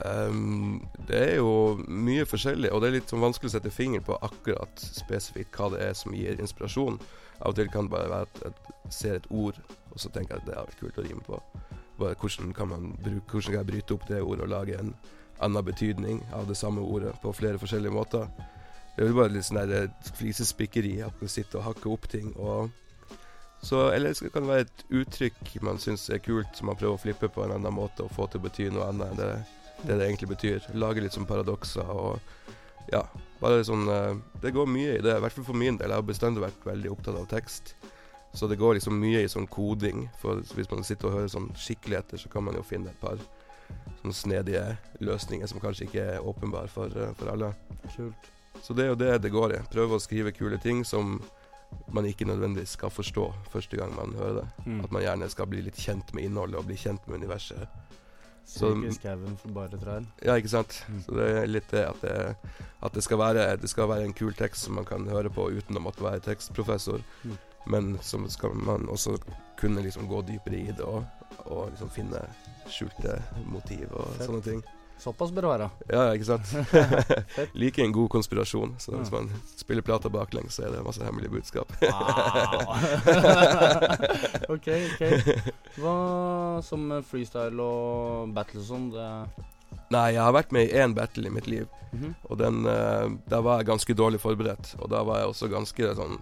Um, 0.00 0.80
det 1.08 1.18
er 1.18 1.34
jo 1.40 1.80
mye 1.88 2.24
forskjellig, 2.28 2.70
og 2.72 2.80
det 2.80 2.88
er 2.88 2.94
litt 2.98 3.10
sånn 3.12 3.24
vanskelig 3.24 3.50
å 3.50 3.54
sette 3.56 3.72
finger 3.72 4.04
på 4.04 4.16
akkurat 4.24 4.80
spesifikt 4.80 5.56
hva 5.56 5.68
det 5.74 5.82
er 5.90 5.96
som 5.96 6.14
gir 6.16 6.40
inspirasjon. 6.40 7.00
Av 7.40 7.52
og 7.52 7.56
til 7.56 7.70
kan 7.72 7.88
det 7.88 7.94
bare 7.94 8.10
være 8.10 8.26
at 8.28 8.42
jeg 8.44 8.92
ser 8.94 9.16
et 9.16 9.30
ord, 9.30 9.60
og 9.90 10.00
så 10.00 10.10
tenker 10.12 10.36
jeg 10.36 10.42
at 10.42 10.48
det 10.50 10.58
er 10.58 10.80
kult 10.80 10.98
å 11.00 11.06
rime 11.06 11.24
på. 11.26 11.40
Bare 12.00 12.18
hvordan 12.20 12.52
kan 12.56 12.68
man 12.68 12.92
bruke, 13.00 13.32
hvordan 13.32 13.52
kan 13.52 13.58
jeg 13.60 13.70
bryte 13.72 13.96
opp 13.96 14.06
det 14.08 14.22
ordet 14.22 14.46
og 14.46 14.52
lage 14.52 14.78
en 14.78 14.94
annen 15.40 15.64
betydning 15.64 16.20
av 16.36 16.48
det 16.48 16.58
samme 16.60 16.84
ordet 16.84 17.14
på 17.22 17.32
flere 17.32 17.60
forskjellige 17.60 17.94
måter. 17.94 18.28
Det 18.96 19.04
er 19.04 19.08
jo 19.08 19.16
bare 19.16 19.32
litt 19.32 19.46
sånn 19.48 19.62
eh, 19.62 19.88
flisespikkeri, 20.18 20.98
at 21.06 21.16
man 21.22 21.32
sitter 21.32 21.62
og 21.62 21.70
hakker 21.70 21.94
opp 21.94 22.08
ting. 22.12 22.34
og 22.36 22.68
så, 23.62 23.90
eller 23.92 24.12
så 24.16 24.28
kan 24.32 24.44
det 24.44 24.50
være 24.50 24.66
et 24.66 24.84
uttrykk 25.02 25.56
man 25.64 25.80
syns 25.80 26.08
er 26.08 26.20
kult, 26.24 26.52
som 26.56 26.70
man 26.70 26.76
prøver 26.80 26.96
å 26.96 27.00
flippe 27.00 27.28
på 27.28 27.44
en 27.44 27.56
annen 27.56 27.76
måte 27.76 28.04
og 28.04 28.12
få 28.16 28.28
til 28.28 28.40
å 28.40 28.46
bety 28.46 28.68
noe 28.72 28.88
annet 28.88 29.12
enn 29.12 29.20
det 29.20 29.32
det 29.86 29.96
det 29.96 30.06
egentlig 30.06 30.28
betyr. 30.28 30.66
Lage 30.74 31.00
litt 31.00 31.14
som 31.16 31.26
paradokser 31.28 31.88
og 31.88 32.20
ja, 32.88 33.04
bare 33.40 33.64
sånn 33.64 33.88
eh, 33.88 34.14
Det 34.42 34.52
går 34.56 34.68
mye 34.68 34.96
i 34.98 35.02
det, 35.04 35.16
i 35.16 35.24
hvert 35.24 35.36
fall 35.36 35.46
for 35.46 35.58
min 35.58 35.78
del. 35.80 35.92
Jeg 35.92 36.00
har 36.00 36.06
bestandig 36.06 36.44
vært 36.44 36.66
veldig 36.66 36.92
opptatt 36.92 37.18
av 37.20 37.28
tekst. 37.30 37.74
Så 38.32 38.46
det 38.46 38.60
går 38.60 38.76
liksom 38.78 38.98
mye 39.00 39.24
i 39.24 39.30
sånn 39.30 39.48
koding. 39.50 40.06
For 40.20 40.42
hvis 40.54 40.70
man 40.70 40.86
sitter 40.86 41.10
og 41.10 41.18
hører 41.18 41.32
sånn 41.32 41.50
skikkeligheter, 41.58 42.20
så 42.20 42.30
kan 42.30 42.46
man 42.46 42.58
jo 42.58 42.66
finne 42.66 42.92
et 42.92 43.00
par 43.02 43.18
sånne 44.00 44.16
snedige 44.16 44.64
løsninger 45.02 45.50
som 45.50 45.62
kanskje 45.62 45.88
ikke 45.88 46.06
er 46.14 46.26
åpenbare 46.26 46.70
for, 46.70 46.94
eh, 46.94 47.12
for 47.18 47.32
alle. 47.32 47.52
Kult. 47.96 48.30
Så 48.62 48.74
det 48.74 48.84
er 48.84 48.88
jo 48.92 49.00
det 49.00 49.22
det 49.22 49.32
går 49.32 49.54
i. 49.56 49.62
Prøve 49.72 49.96
å 49.96 50.02
skrive 50.02 50.32
kule 50.36 50.58
ting 50.58 50.84
som 50.84 51.20
man 51.88 52.06
ikke 52.06 52.26
nødvendigvis 52.26 52.74
skal 52.76 52.90
forstå 52.90 53.28
første 53.52 53.76
gang 53.78 53.94
man 53.94 54.14
hører 54.18 54.42
det. 54.42 54.48
Mm. 54.66 54.80
At 54.84 54.92
man 54.92 55.02
gjerne 55.02 55.30
skal 55.30 55.46
bli 55.46 55.62
litt 55.62 55.78
kjent 55.78 56.14
med 56.14 56.24
innholdet 56.24 56.58
og 56.58 56.66
bli 56.66 56.76
kjent 56.76 57.06
med 57.08 57.22
universet. 57.22 57.68
Så- 58.46 58.72
skauen 58.92 59.36
for 59.38 59.48
bare 59.54 59.78
trær. 59.78 60.04
Ja, 60.24 60.34
ikke 60.34 60.48
sant. 60.50 60.84
Mm. 60.88 61.02
Så 61.04 61.14
det 61.14 61.28
er 61.36 61.46
litt 61.46 61.68
det 61.70 61.84
at 61.86 62.00
det, 62.02 62.36
at 62.82 62.92
det, 62.94 63.02
skal 63.04 63.18
være, 63.18 63.56
det 63.56 63.70
skal 63.70 63.88
være 63.88 64.04
en 64.04 64.12
kul 64.12 64.32
tekst 64.34 64.64
som 64.64 64.74
man 64.74 64.84
kan 64.84 65.06
høre 65.06 65.30
på 65.30 65.50
uten 65.50 65.76
å 65.76 65.80
måtte 65.80 66.02
være 66.02 66.20
tekstprofessor. 66.20 67.00
Mm. 67.24 67.38
Men 67.66 67.98
som 68.02 68.28
skal 68.28 68.54
man 68.54 68.88
også 68.88 69.18
kunne 69.60 69.82
liksom 69.84 70.08
gå 70.08 70.22
dypere 70.26 70.56
i 70.56 70.72
det 70.72 70.80
og, 70.80 71.04
og 71.44 71.70
liksom 71.70 71.90
finne 71.90 72.22
skjulte 72.68 73.22
motiv 73.46 73.86
og 73.92 74.06
Fett. 74.16 74.26
sånne 74.26 74.42
ting. 74.42 74.62
Såpass 75.00 75.32
bør 75.32 75.46
det 75.46 75.50
være. 75.50 75.68
Ja, 75.88 76.02
ikke 76.12 76.28
sant. 76.28 76.50
Liker 77.60 77.84
en 77.84 77.94
god 77.96 78.10
konspirasjon. 78.12 78.74
Så 78.78 78.92
hvis 78.98 79.12
man 79.14 79.30
spiller 79.56 79.84
plata 79.86 80.12
baklengs, 80.12 80.58
så 80.58 80.66
er 80.66 80.74
det 80.74 80.84
masse 80.84 81.04
hemmelige 81.04 81.32
budskap. 81.32 81.72
Wow. 81.80 82.74
ok, 84.54 84.68
ok. 84.90 85.04
Hva 85.80 85.94
som 86.66 86.90
freestyle 87.08 87.64
og 87.64 88.34
battle 88.36 88.60
og 88.60 88.68
sånn, 88.68 88.90
det 88.92 89.08
Nei, 89.90 90.12
jeg 90.14 90.22
har 90.22 90.34
vært 90.34 90.52
med 90.54 90.68
i 90.68 90.78
én 90.78 90.92
battle 90.94 91.26
i 91.26 91.32
mitt 91.34 91.48
liv. 91.50 91.66
Mhm. 91.90 92.12
Og 92.30 92.38
den, 92.38 92.60
uh, 92.66 93.10
der 93.30 93.42
var 93.42 93.58
jeg 93.58 93.70
ganske 93.72 93.96
dårlig 93.98 94.20
forberedt. 94.22 94.76
Og 94.78 94.90
da 94.92 95.02
var 95.06 95.22
jeg 95.22 95.32
også 95.32 95.48
ganske 95.50 95.94
sånn 95.98 96.20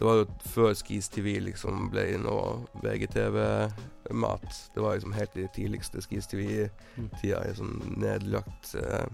Det 0.00 0.06
var 0.06 0.14
jo 0.16 0.28
før 0.48 0.70
Skis 0.72 1.10
TV 1.12 1.34
liksom 1.44 1.90
ble 1.92 2.06
noe 2.22 2.62
VGTV-mat. 2.80 4.46
Det 4.72 4.80
var 4.80 4.94
liksom 4.96 5.12
helt 5.12 5.34
i 5.36 5.44
tidligste 5.52 6.00
Skis 6.00 6.30
TV-tida 6.30 7.42
i 7.44 7.52
sånn 7.58 7.74
nedlagt 8.00 8.72
eh, 8.80 9.04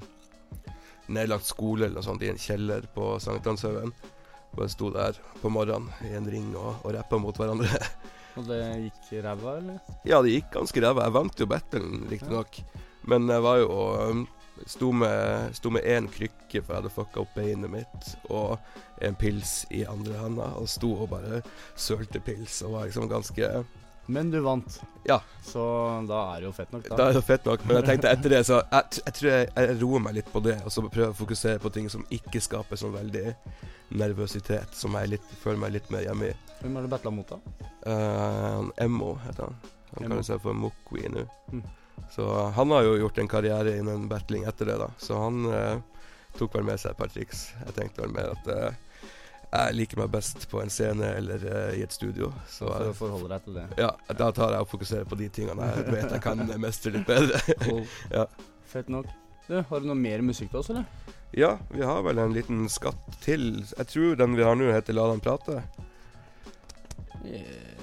Nedlagt 1.11 1.47
skole 1.47 1.89
eller 1.89 1.99
noe 1.99 2.07
sånt 2.07 2.23
i 2.23 2.31
en 2.31 2.39
kjeller 2.39 2.87
på 2.95 3.09
Sankthanshaugen. 3.23 3.91
Bare 4.55 4.71
sto 4.71 4.93
der 4.95 5.19
på 5.43 5.51
morgenen 5.51 5.91
i 6.07 6.15
en 6.19 6.31
ring 6.31 6.55
og, 6.55 6.79
og 6.87 6.95
rappa 6.95 7.19
mot 7.19 7.35
hverandre. 7.39 7.83
Og 8.39 8.47
det 8.47 8.63
gikk 8.87 9.25
ræva, 9.27 9.59
eller? 9.59 9.83
Ja, 10.07 10.23
det 10.23 10.37
gikk 10.37 10.51
ganske 10.55 10.83
ræva. 10.87 11.07
Jeg 11.07 11.17
vant 11.19 11.43
jo 11.43 11.51
battlen, 11.51 12.07
riktignok. 12.11 12.59
Men 13.11 13.27
jeg 13.33 13.43
var 13.43 13.63
jo 13.63 13.71
um, 14.11 14.27
Sto 14.67 14.91
med, 14.93 15.55
sto 15.55 15.71
med 15.71 15.85
én 15.87 16.09
krykke, 16.11 16.59
for 16.59 16.75
jeg 16.75 16.81
hadde 16.81 16.91
fucka 16.91 17.23
opp 17.23 17.35
beinet 17.39 17.71
mitt, 17.71 18.09
og 18.35 18.57
en 19.07 19.15
pils 19.19 19.61
i 19.71 19.85
andre 19.87 20.17
handa, 20.19 20.49
og 20.59 20.67
sto 20.71 20.91
og 21.05 21.11
bare 21.13 21.43
sølte 21.79 22.19
pils, 22.27 22.63
og 22.67 22.75
var 22.75 22.89
liksom 22.89 23.07
ganske 23.11 23.51
Men 24.11 24.31
du 24.31 24.41
vant. 24.41 24.81
Ja. 25.07 25.21
Så 25.43 25.63
da 26.07 26.19
er 26.33 26.43
det 26.43 26.47
jo 26.49 26.53
fett 26.55 26.75
nok, 26.75 26.85
da. 26.89 26.99
Da 26.99 27.07
er 27.11 27.17
det 27.19 27.23
fett 27.27 27.47
nok, 27.47 27.65
men 27.67 27.79
jeg 27.81 27.89
tenkte 27.93 28.11
etter 28.11 28.35
det, 28.37 28.43
så 28.47 28.61
jeg, 28.63 29.01
jeg 29.05 29.17
tror 29.19 29.31
jeg, 29.33 29.49
jeg 29.55 29.79
roer 29.83 30.05
meg 30.05 30.19
litt 30.19 30.35
på 30.35 30.43
det, 30.43 30.59
og 30.65 30.75
så 30.75 30.85
prøver 30.87 31.09
jeg 31.09 31.15
å 31.15 31.21
fokusere 31.23 31.63
på 31.63 31.75
ting 31.79 31.89
som 31.91 32.07
ikke 32.15 32.43
skaper 32.43 32.79
sånn 32.83 32.95
veldig 32.95 33.25
nervøsitet, 33.99 34.75
som 34.75 34.95
jeg 34.99 35.15
litt, 35.15 35.33
føler 35.43 35.63
meg 35.63 35.75
litt 35.79 35.91
mer 35.95 36.07
hjemme 36.07 36.31
i. 36.33 36.37
Hvem 36.61 36.79
har 36.79 36.87
du 36.87 36.91
battla 36.91 37.15
mot, 37.15 37.35
da? 37.35 37.67
Eh, 37.87 38.47
han 38.59 38.71
Emmo 38.83 39.15
heter 39.27 39.47
han. 39.47 39.59
Han 39.93 39.99
kan 40.01 40.11
kaller 40.11 40.27
seg 40.27 40.41
for 40.43 40.59
Mokwi 40.59 41.07
nå. 41.13 41.27
Mm. 41.55 41.67
Så 42.11 42.27
han 42.57 42.71
har 42.71 42.87
jo 42.87 42.97
gjort 43.01 43.19
en 43.19 43.29
karriere 43.29 43.77
innen 43.79 44.09
battling 44.09 44.45
etter 44.49 44.71
det, 44.71 44.79
da. 44.81 44.89
Så 44.99 45.19
han 45.21 45.45
eh, 45.53 45.79
tok 46.39 46.55
vel 46.57 46.67
med 46.69 46.81
seg 46.81 46.95
et 46.95 47.01
par 47.01 47.13
triks. 47.13 47.49
Jeg 47.67 47.77
tenkte 47.77 48.05
vel 48.05 48.15
mer 48.17 48.33
at 48.37 48.51
eh, 48.53 48.79
jeg 49.47 49.77
liker 49.79 50.01
meg 50.01 50.11
best 50.13 50.47
på 50.51 50.61
en 50.63 50.73
scene 50.73 51.11
eller 51.19 51.45
eh, 51.51 51.79
i 51.81 51.85
et 51.85 51.93
studio. 51.95 52.33
Så 52.51 52.71
du 52.83 52.91
forholder 52.97 53.37
deg 53.37 53.45
til 53.47 53.59
det. 53.61 53.67
ja, 53.81 53.93
da 54.19 54.31
tar 54.35 54.57
jeg 54.57 54.67
og 54.67 54.71
fokuserer 54.71 55.09
på 55.09 55.19
de 55.21 55.29
tingene 55.33 55.69
jeg 55.71 55.87
vet 55.93 56.17
jeg 56.17 56.25
kan 56.25 56.43
mestre 56.63 56.95
litt 56.97 57.07
bedre. 57.09 57.43
Cool. 57.67 57.85
Ja. 58.17 58.27
Fett 58.67 58.89
nok. 58.91 59.07
Du, 59.47 59.55
har 59.63 59.81
du 59.81 59.87
noe 59.87 59.99
mer 59.99 60.25
musikk 60.27 60.51
til 60.51 60.61
oss, 60.61 60.73
eller? 60.75 60.89
ja, 61.37 61.53
vi 61.71 61.83
har 61.85 62.01
vel 62.03 62.19
en 62.19 62.33
liten 62.35 62.65
skatt 62.73 63.19
til. 63.23 63.61
Jeg 63.77 63.89
tror 63.93 64.17
den 64.19 64.35
vi 64.39 64.45
har 64.47 64.57
nå 64.59 64.71
heter 64.73 64.97
La 64.97 65.05
dem 65.11 65.21
prate. 65.23 65.61
Ja, 67.27 67.76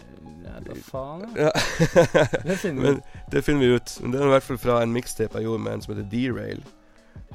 faen, 0.87 1.27
Ja. 1.37 1.51
Det 2.47 2.57
finner 2.57 2.81
vi 2.81 2.87
Men 2.87 3.01
det 3.31 3.41
finner 3.41 3.59
vi 3.59 3.75
ut. 3.75 3.97
Men 4.01 4.11
det 4.11 4.19
er 4.21 4.25
i 4.27 4.33
hvert 4.33 4.47
fall 4.47 4.59
fra 4.61 4.81
en 4.81 4.93
mixtape 4.93 5.39
jeg 5.39 5.47
gjorde 5.47 5.63
med 5.63 5.73
en 5.73 5.85
som 5.85 5.95
heter 5.95 6.09
D-Rail. 6.11 6.63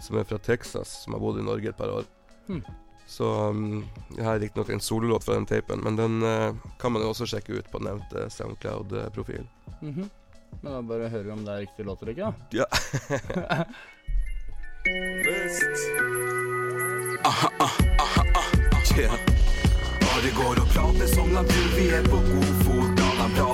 Som 0.03 0.19
er 0.19 0.29
fra 0.29 0.39
Texas, 0.39 1.03
som 1.05 1.17
har 1.17 1.23
bodd 1.23 1.41
i 1.41 1.47
Norge 1.47 1.73
et 1.73 1.77
par 1.77 1.91
år. 1.91 2.07
Hmm. 2.47 2.63
Så 3.09 3.25
um, 3.49 3.85
jeg 4.17 4.25
har 4.25 4.39
riktignok 4.39 4.69
en 4.69 4.81
sololåt 4.81 5.25
fra 5.25 5.35
den 5.35 5.47
tapen, 5.49 5.81
men 5.81 5.97
den 5.97 6.23
uh, 6.23 6.55
kan 6.79 6.93
man 6.93 7.03
jo 7.03 7.09
også 7.15 7.27
sjekke 7.27 7.57
ut 7.57 7.71
på 7.73 7.81
nevnte 7.81 8.29
Soundcloud-profil. 8.31 9.49
Mhm. 9.81 10.11
Men 10.61 10.73
da 10.73 10.83
bare 10.83 11.09
hører 11.09 11.25
vi 11.25 11.31
om 11.33 11.45
det 11.45 11.55
er 11.55 11.65
riktig 11.65 11.85
låt 11.85 12.03
eller 12.03 12.13
ikke, 12.13 12.33
da. 12.33 12.35
Ja. 12.59 12.67
Yeah. 18.99 19.15
Bare 20.01 20.31
går 20.37 20.61
og 20.63 20.69
prater 20.75 21.07
som 21.07 21.29
natur, 21.29 21.67
vi 21.77 21.89
er 21.95 22.03
på 22.09 22.17
god 22.17 22.55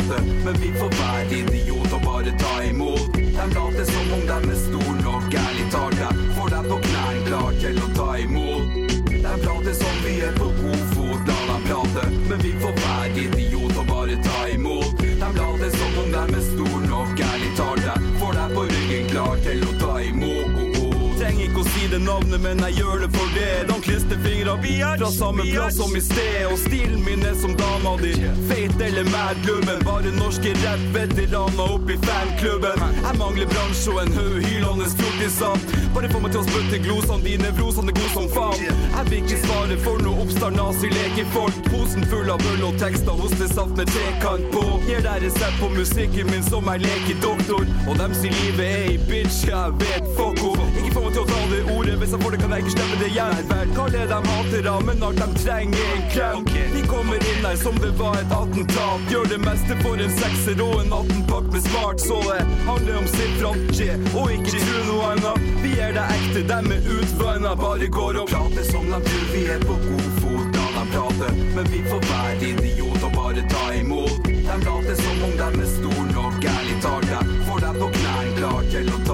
prate, 0.08 0.22
men 0.44 0.54
vi 0.60 0.72
får 0.78 0.90
være 0.90 1.38
idiot 1.38 1.92
og 1.92 2.00
bare 2.04 2.32
ta 2.38 2.62
imot. 2.62 3.12
De 3.14 3.46
later 3.54 3.84
som 3.84 4.12
om 4.16 4.20
de 4.20 4.50
er 4.52 4.58
store 4.66 4.96
nok, 5.02 5.34
ærlig 5.34 5.66
talt. 5.72 5.98
Jeg 5.98 6.14
får 6.36 6.48
dem 6.48 6.64
på 6.70 6.78
knærne 6.86 7.24
klar 7.26 7.52
til 7.60 7.78
å 7.78 7.88
ta 7.98 8.10
imot. 8.18 8.66
De 9.08 9.34
prater 9.44 9.74
som 9.80 9.96
vi 10.04 10.14
er 10.20 10.34
på 10.38 10.48
god 10.60 10.82
fot. 10.94 11.20
La 11.28 11.38
dem 11.50 11.62
prate, 11.68 12.04
men 12.28 12.38
vi 12.44 12.52
får 12.62 12.74
være 12.82 13.24
idiot 13.24 13.76
og 13.76 13.86
bare 13.92 14.16
ta 14.28 14.46
imot. 14.54 14.92
De 15.00 15.30
later 15.40 15.70
som 15.78 15.98
om 16.02 16.12
de 16.16 16.24
er 16.38 16.44
store 16.50 16.82
nok, 16.88 17.20
ærlig 17.30 17.52
talt. 17.60 17.84
Jeg 17.88 18.14
får 18.20 18.32
dem 18.40 18.56
på 18.58 18.66
ryggen 18.72 19.10
klar 19.12 19.36
til 19.48 19.68
å 19.68 19.76
ta 19.82 19.94
imot. 20.10 20.60
Trenger 21.14 21.46
ikke 21.46 21.62
å 21.62 21.70
si 21.72 21.88
det 21.88 22.02
navnet, 22.02 22.40
men 22.42 22.60
jeg 22.66 22.82
gjør 22.82 23.06
det 23.06 23.12
for 23.14 23.38
det. 23.38 23.73
De 24.62 24.80
er 24.80 24.98
fra 24.98 25.10
samme 25.10 25.42
plass 25.52 25.76
som 25.76 25.96
i 25.96 26.00
sted. 26.00 26.46
Og 26.50 26.58
stilen 26.58 27.04
min 27.04 27.22
er 27.26 27.34
som 27.34 27.54
dama 27.56 27.96
di. 28.02 28.14
Feit 28.48 28.80
eller 28.80 29.04
mad 29.04 29.36
glubben, 29.44 29.84
Bare 29.84 30.10
norske 30.18 30.54
rap-veteraner 30.64 31.90
i 31.94 31.96
fanklubben. 32.06 32.78
Jeg 33.06 33.18
mangler 33.18 33.46
bransje 33.54 33.90
og 33.92 34.02
en 34.02 34.12
haug 34.18 34.38
hylende 34.46 34.86
fjortiser. 34.98 35.56
Bare 35.94 36.10
få 36.12 36.20
meg 36.24 36.34
til 36.34 36.42
å 36.42 36.46
spytte 36.48 36.80
glosene 36.86 37.22
dine, 37.24 37.50
vrosene 37.58 37.92
er 37.92 37.98
gode 37.98 38.12
som 38.14 38.28
faen. 38.34 38.64
Jeg 38.96 39.10
vil 39.10 39.20
ikke 39.22 39.40
svare 39.44 39.78
for 39.84 40.02
noe 40.06 40.24
oppstart 40.24 40.56
nazi-lekefolk. 40.58 41.60
Posen 41.70 42.06
full 42.10 42.30
av 42.34 42.46
øl 42.52 42.64
og 42.70 42.78
tekster, 42.82 43.14
hostesaft 43.24 43.76
med 43.78 43.92
trekant 43.94 44.48
på. 44.54 44.64
Gir 44.88 45.04
deg 45.06 45.26
resept 45.26 45.60
på 45.62 45.70
musikken 45.76 46.30
min 46.32 46.46
som 46.46 46.70
jeg 46.72 46.86
leker 46.86 47.22
doktor. 47.22 47.66
Og 47.88 47.98
dem 48.00 48.16
sier 48.18 48.34
livet 48.42 48.66
er 48.66 48.90
i 48.94 48.98
bitch, 49.10 49.44
jeg 49.50 49.78
vet 49.82 50.10
fuck 50.18 50.42
off. 50.50 50.73
Ikke 50.94 51.02
få 51.02 51.08
meg 51.08 51.16
til 51.16 51.24
å 51.24 51.26
ta 51.26 51.46
det 51.50 51.62
ordet, 51.74 51.94
hvis 51.98 52.12
jeg 52.14 52.22
får 52.22 52.34
det 52.34 52.38
kan 52.38 52.52
jeg 52.54 52.62
ikke 52.62 52.72
slippe 52.74 52.96
det 53.00 53.06
igjen. 53.08 53.38
Vel, 53.50 53.70
kall 53.74 53.94
dem 53.94 54.26
hatere, 54.30 54.74
men 54.86 55.00
alt 55.02 55.18
de 55.18 55.40
trenger 55.40 55.80
er 55.82 55.94
en 55.96 56.04
klem. 56.12 56.44
De 56.74 56.82
kommer 56.86 57.24
inn 57.32 57.46
her 57.48 57.56
som 57.58 57.80
det 57.82 57.90
var 57.98 58.18
et 58.20 58.34
attentat. 58.36 59.08
Gjør 59.10 59.26
det 59.32 59.38
meste 59.42 59.78
for 59.80 60.04
en 60.04 60.14
sekser 60.20 60.62
og 60.62 60.76
en 60.84 60.94
18-pakk 61.00 61.48
med 61.50 61.66
smart, 61.66 62.04
så 62.04 62.20
det 62.28 62.46
handler 62.68 63.00
om 63.00 63.08
siffrene, 63.10 63.74
skje, 63.74 63.96
og 64.12 64.36
ikke 64.36 64.62
tro 64.68 64.84
noe 64.92 65.10
annet. 65.16 65.48
Vi 65.64 65.72
er 65.82 65.98
det 65.98 66.06
ekte, 66.14 66.44
dem 66.52 66.70
er 66.76 66.86
utvanna, 66.98 67.56
bare 67.64 67.90
går 67.98 68.20
og 68.22 68.30
prater 68.30 68.70
som 68.70 68.86
de 68.92 69.02
tror 69.08 69.26
vi 69.34 69.44
er 69.56 69.66
på 69.66 69.80
god 69.88 70.08
fot. 70.20 70.46
da 70.54 70.68
de 70.78 70.84
prater, 70.94 71.42
men 71.56 71.72
vi 71.74 71.82
får 71.90 72.06
være 72.12 72.52
idiot 72.52 73.02
og 73.02 73.18
bare 73.18 73.42
ta 73.50 73.66
imot. 73.80 74.30
De 74.30 74.56
later 74.62 74.96
som 75.02 75.26
om 75.26 75.34
de 75.42 75.50
er 75.64 75.70
store 75.74 76.06
nok, 76.14 76.38
ærlig 76.54 76.78
talt. 76.86 77.14
Får 77.48 77.66
dem 77.66 77.82
på 77.82 77.92
knærne 77.98 78.34
klar 78.38 78.62
til 78.70 78.94
å 78.94 78.98
ta 79.08 79.13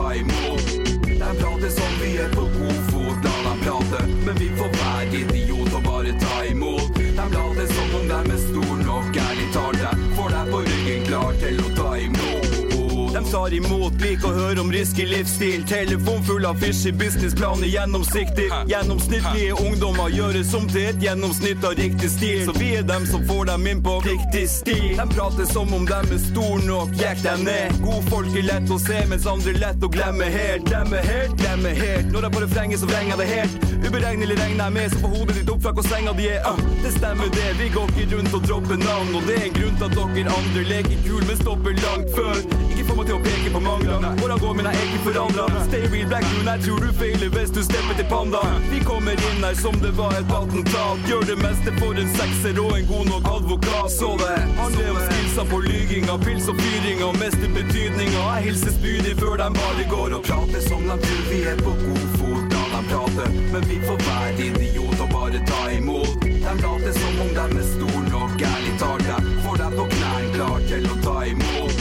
tar 13.50 13.56
imot, 13.56 13.92
liker 14.00 14.28
å 14.30 14.32
høre 14.34 14.60
om 14.62 14.70
risky 14.72 15.04
livsstil. 15.08 15.64
Telefon 15.68 16.22
full 16.24 16.46
av 16.46 16.58
fishy 16.60 16.92
businessplaner, 16.92 17.66
gjennomsiktig. 17.66 18.48
Gjennomsnittlige 18.70 19.56
ungdommer 19.58 20.10
gjøres 20.14 20.52
om 20.54 20.68
til 20.70 20.90
et 20.90 21.02
gjennomsnitt 21.02 21.64
av 21.66 21.74
riktig 21.78 22.10
stil. 22.12 22.44
Så 22.46 22.54
vi 22.58 22.74
er 22.78 22.86
dem 22.86 23.06
som 23.08 23.24
får 23.26 23.50
dem 23.50 23.66
inn 23.66 23.82
på 23.82 23.96
riktig 24.06 24.46
stil. 24.50 24.94
De 24.98 25.06
prater 25.14 25.48
som 25.50 25.72
om 25.74 25.86
dem 25.88 26.14
er 26.14 26.22
stor 26.22 26.62
nok, 26.66 26.94
jekk 27.00 27.22
dem 27.26 27.44
ned. 27.48 27.80
Godfolk 27.84 28.38
er 28.38 28.46
lett 28.46 28.70
å 28.70 28.78
se, 28.82 29.00
mens 29.10 29.26
andre 29.30 29.56
lett 29.58 29.84
å 29.86 29.90
glemme 29.90 30.30
helt. 30.30 30.66
Glemme 30.70 31.02
helt, 31.08 31.36
glemme 31.40 31.74
helt. 31.80 32.10
Når 32.14 32.28
jeg 32.28 32.36
på 32.36 32.44
refrenget, 32.46 32.82
så 32.82 32.90
vrenger 32.90 33.16
jeg 33.16 33.22
det 33.22 33.30
helt. 33.34 33.68
Uberegnelig 33.80 34.38
regner 34.38 34.64
jeg 34.66 34.76
med, 34.78 34.90
så 34.92 35.02
får 35.02 35.14
hodet 35.16 35.38
ditt 35.40 35.54
opp 35.54 35.62
fra 35.64 35.74
hvor 35.74 35.88
senga 35.88 36.14
di 36.18 36.30
er. 36.30 36.44
Uh, 36.46 36.62
det 36.84 36.94
stemmer 36.98 37.32
det, 37.34 37.48
vi 37.58 37.70
går 37.74 37.94
ikke 37.94 38.10
rundt 38.14 38.36
og 38.38 38.46
dropper 38.46 38.82
navn. 38.84 39.14
Og 39.16 39.26
det 39.26 39.38
er 39.40 39.48
en 39.50 39.58
grunn 39.58 39.78
til 39.80 39.90
at 39.90 39.98
dere 40.20 40.38
andre 40.38 40.66
leker 40.74 41.06
kul, 41.08 41.22
men 41.26 41.40
stopper 41.40 41.80
langt 41.86 42.14
før. 42.14 42.69
Ikke 43.00 43.14
til 43.14 43.16
å 43.16 43.24
peke 43.24 43.50
på 43.54 43.60
mangler. 43.64 44.02
Hvordan 44.20 44.40
går, 44.42 44.56
mine 44.58 44.70
ikke 44.76 44.98
forandra. 45.06 45.44
Stay 45.64 45.86
real 45.88 46.08
black 46.10 46.24
moon, 46.34 46.48
jeg 46.50 46.64
tror 46.66 46.82
du 46.84 46.88
feiler 46.98 47.30
hvis 47.32 47.52
du 47.56 47.60
stepper 47.64 47.96
til 47.96 48.06
panda. 48.10 48.40
Vi 48.68 48.80
kommer 48.84 49.22
inn 49.28 49.40
her 49.40 49.56
som 49.56 49.78
det 49.80 49.92
var 49.96 50.12
et 50.18 50.32
attentat. 50.36 51.06
Gjør 51.08 51.24
det 51.30 51.36
meste 51.40 51.72
for 51.78 51.96
en 51.96 52.10
sekser 52.18 52.60
og 52.60 52.74
en 52.76 52.84
god 52.90 53.06
nok 53.08 53.30
advokat. 53.30 53.88
Så 53.94 54.10
det 54.20 54.36
handler 54.58 54.90
om 54.92 55.00
skillsa 55.06 55.46
på 55.48 55.62
lyginga, 55.64 56.18
pils 56.26 56.50
og 56.52 56.60
fyringa, 56.60 57.08
mester 57.22 57.54
betydninga. 57.56 58.20
Jeg 58.20 58.46
hilser 58.50 58.76
spydig 58.76 59.14
før 59.22 59.40
de 59.40 59.48
bare 59.56 59.86
går 59.94 60.16
og 60.18 60.28
prater 60.28 60.66
som 60.68 60.84
de 60.90 60.98
tror 61.06 61.24
vi 61.30 61.40
er 61.54 61.64
på 61.64 61.72
god 61.80 62.06
fot. 62.18 62.44
Da 62.52 62.64
de 62.74 62.82
prater, 62.92 63.38
men 63.54 63.68
vi 63.70 63.80
får 63.86 64.04
være 64.10 64.50
idiot 64.50 65.06
og 65.06 65.14
bare 65.16 65.40
ta 65.48 65.62
imot. 65.78 66.28
De 66.28 66.52
later 66.60 66.92
som 67.00 67.24
om 67.24 67.32
de 67.38 67.48
er 67.64 67.68
stor 67.72 68.00
nok, 68.12 68.36
ærlig 68.52 68.76
talt. 68.84 69.08
Jeg 69.08 69.40
får 69.46 69.62
dem 69.64 69.80
på 69.80 69.88
knærne 69.96 70.34
klar 70.36 70.68
til 70.68 70.90
å 70.92 71.00
ta 71.08 71.16
imot. 71.32 71.79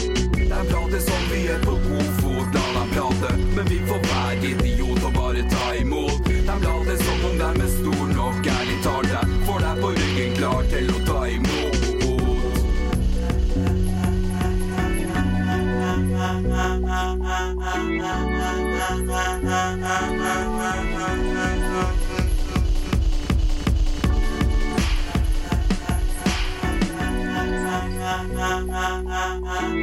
De 0.60 0.66
prater 0.66 1.00
som 1.00 1.22
vi 1.32 1.48
er 1.48 1.60
på 1.64 1.72
god 1.72 2.10
fot, 2.22 2.48
la 2.54 2.80
dem 2.80 2.90
prate. 2.94 3.34
Men 3.56 3.66
vi 3.66 3.80
får 3.88 4.00
være 4.04 4.50
idiot 4.50 5.04
og 5.08 5.14
bare 5.14 5.44
ta 5.50 5.74
imot. 5.82 6.28
De 6.28 6.42
later 6.48 6.98
som 7.04 7.26
om 7.30 7.38
de 7.40 7.64
er 7.64 7.70
stor 7.78 8.06
nok, 8.16 8.48
ærlig 8.58 8.80
talt. 8.84 9.08
Jeg 9.08 9.26
får 9.48 9.60
deg 9.64 9.76
på 9.82 9.90
ryggen 10.00 10.36
klar 10.36 10.62
til 10.74 10.92
å 10.92 11.00
ta 11.08 11.22
imot. 11.32 11.80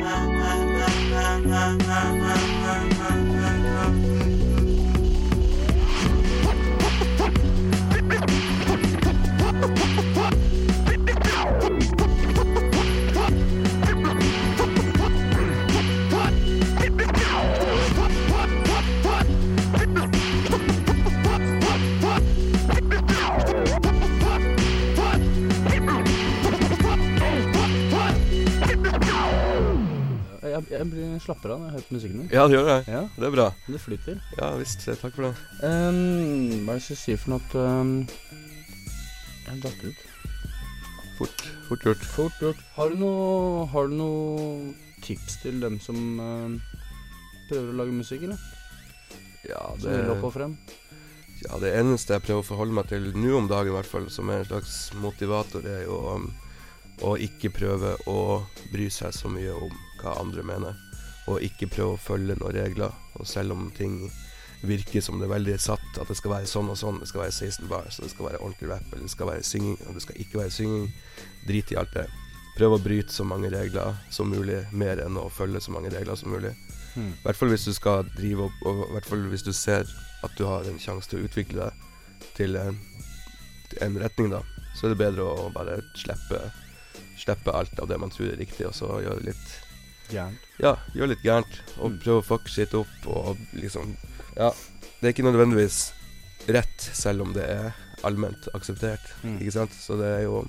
Jeg, 0.07 0.36
blir 31.27 31.53
av 31.55 31.61
når 31.61 31.67
jeg 31.67 31.75
hører 31.77 31.87
på 31.89 31.95
musikken 31.97 32.21
din. 32.23 32.31
Ja, 32.33 32.45
det 32.47 32.55
gjør 32.57 32.69
jeg. 32.71 32.85
Ja, 32.95 33.01
Det 33.17 33.27
er 33.27 33.35
bra. 33.35 33.47
det 33.67 33.81
flyter. 33.83 34.21
Ja 34.39 34.51
visst. 34.61 34.87
Takk 34.87 35.15
for 35.17 35.23
det. 35.27 35.35
Um, 35.63 36.65
hva 36.67 36.77
er 36.77 36.79
det 36.79 36.81
jeg 36.81 36.85
skal 36.87 37.01
si 37.03 37.17
for 37.17 37.35
noe 37.35 37.41
at 37.43 37.55
um, 37.55 37.93
Jeg 39.47 39.61
datt 39.63 39.85
ut. 39.87 40.05
Fort, 41.19 41.45
fort 41.69 41.85
gjort. 41.87 42.05
Fort 42.15 42.41
gjort. 42.43 42.65
Har 42.77 42.91
du 42.93 42.97
noe, 43.01 43.67
har 43.73 43.89
du 43.89 43.95
noe 43.97 44.75
tips 45.07 45.39
til 45.43 45.61
dem 45.63 45.79
som 45.81 45.97
uh, 46.21 46.77
prøver 47.51 47.71
å 47.73 47.79
lage 47.83 47.95
musikk, 47.97 48.27
eller? 48.29 48.41
Ja, 49.47 49.63
Som 49.79 49.93
vil 49.95 50.11
opp 50.17 50.25
og 50.27 50.35
frem? 50.35 50.57
ja, 51.45 51.59
det 51.63 51.71
eneste 51.79 52.17
jeg 52.17 52.25
prøver 52.25 52.41
å 52.43 52.47
forholde 52.49 52.75
meg 52.75 52.89
til 52.91 53.11
nå 53.15 53.37
om 53.39 53.47
dagen, 53.47 53.69
i 53.71 53.75
hvert 53.77 53.87
fall, 53.87 54.07
som 54.11 54.31
er 54.33 54.41
en 54.43 54.49
slags 54.49 54.77
motivator, 54.99 55.63
er 55.69 55.83
jo 55.85 55.99
um, 56.17 56.25
å 57.07 57.13
ikke 57.21 57.51
prøve 57.55 57.93
å 58.09 58.43
bry 58.73 58.89
seg 58.91 59.13
så 59.15 59.29
mye 59.31 59.53
om 59.55 59.71
hva 60.01 60.17
andre 60.21 60.43
mener. 60.49 60.75
Og 61.27 61.43
ikke 61.43 61.71
prøve 61.73 61.97
å 61.97 62.01
følge 62.01 62.37
noen 62.39 62.55
regler. 62.55 62.95
Og 63.19 63.27
selv 63.27 63.57
om 63.57 63.71
ting 63.75 63.99
virker 64.67 65.01
som 65.05 65.19
det 65.21 65.27
er 65.27 65.35
veldig 65.35 65.57
satt, 65.61 65.99
at 66.01 66.09
det 66.09 66.17
skal 66.19 66.33
være 66.37 66.51
sånn 66.51 66.71
og 66.73 66.79
sånn. 66.81 67.01
Det 67.03 67.09
skal 67.11 67.27
være 67.27 67.35
16 67.35 67.69
bars, 67.71 67.99
det 68.03 68.13
skal 68.13 68.31
være 68.31 68.41
ordentlig 68.43 68.71
rap, 68.71 68.87
eller 68.93 69.05
det 69.07 69.13
skal 69.13 69.31
være 69.31 69.47
synging, 69.47 69.77
og 69.87 69.97
det 69.97 70.05
skal 70.07 70.23
ikke 70.23 70.41
være 70.41 70.55
synging. 70.55 70.87
Drit 71.49 71.73
i 71.73 71.79
alt 71.81 71.93
det. 71.97 72.07
Prøv 72.57 72.79
å 72.79 72.81
bryte 72.81 73.13
så 73.13 73.27
mange 73.29 73.51
regler 73.53 73.99
som 74.13 74.31
mulig, 74.33 74.63
mer 74.73 75.03
enn 75.05 75.19
å 75.21 75.29
følge 75.33 75.61
så 75.61 75.75
mange 75.75 75.93
regler 75.93 76.17
som 76.17 76.33
mulig. 76.33 76.55
Mm. 76.97 77.11
I 77.13 77.25
hvert 77.27 77.41
fall 77.41 77.53
hvis 77.53 77.67
du 77.69 77.75
skal 77.77 78.09
drive 78.17 78.47
opp, 78.49 78.63
og 78.65 78.87
i 78.87 78.93
hvert 78.95 79.11
fall 79.11 79.27
hvis 79.33 79.45
du 79.45 79.53
ser 79.53 79.85
at 80.25 80.39
du 80.39 80.47
har 80.49 80.65
en 80.65 80.81
sjanse 80.81 81.11
til 81.11 81.21
å 81.21 81.29
utvikle 81.29 81.67
deg 81.67 82.31
til 82.39 82.57
en, 82.57 82.79
til 83.69 83.83
en 83.85 83.99
retning, 84.01 84.33
da, 84.33 84.41
så 84.77 84.87
er 84.87 84.95
det 84.95 85.03
bedre 85.05 85.29
å 85.29 85.51
bare 85.53 85.83
slippe, 86.01 86.41
slippe 87.21 87.53
alt 87.53 87.77
av 87.81 87.91
det 87.93 88.01
man 88.01 88.13
tror 88.13 88.33
er 88.33 88.41
riktig, 88.41 88.65
og 88.69 88.77
så 88.77 88.89
gjøre 89.05 89.29
litt 89.29 89.47
Gærent. 90.11 90.39
Ja, 90.63 90.77
gjør 90.95 91.09
litt 91.09 91.23
gærent, 91.23 91.61
og 91.79 91.91
Mm. 91.93 91.99
prøve 92.03 92.23
å 92.23 92.25
fucke 92.25 92.49
shit 92.49 92.75
opp, 92.75 93.07
og 93.07 93.37
liksom 93.55 93.97
Ja, 94.37 94.51
det 95.01 95.09
er 95.09 95.13
ikke 95.23 95.25
nødvendigvis 95.33 95.93
rett, 96.49 96.81
selv 96.81 97.23
om 97.23 97.33
det 97.33 97.45
er 97.49 97.73
allment 98.05 98.49
akseptert, 98.55 99.01
Mm. 99.25 99.39
ikke 99.41 99.53
sant? 99.53 99.71
Så 99.73 99.97
det 99.99 100.07
er 100.21 100.23
jo 100.25 100.45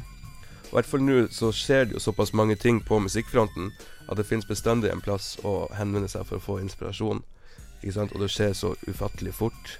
I 0.67 0.69
hvert 0.75 0.85
fall 0.85 0.99
nå 0.99 1.27
så 1.31 1.47
skjer 1.53 1.85
det 1.85 1.93
jo 1.93 1.99
såpass 2.11 2.33
mange 2.33 2.57
ting 2.59 2.81
på 2.81 2.99
musikkfronten 2.99 3.71
at 4.09 4.17
det 4.17 4.25
finnes 4.27 4.45
bestandig 4.45 4.91
en 4.91 4.99
plass 5.01 5.37
å 5.43 5.71
henvende 5.71 6.09
seg 6.09 6.25
for 6.25 6.37
å 6.37 6.41
få 6.41 6.59
inspirasjon. 6.61 7.23
Ikke 7.81 7.93
sant? 7.93 8.11
Og 8.11 8.19
det 8.19 8.29
skjer 8.29 8.51
så 8.53 8.75
ufattelig 8.85 9.33
fort. 9.33 9.77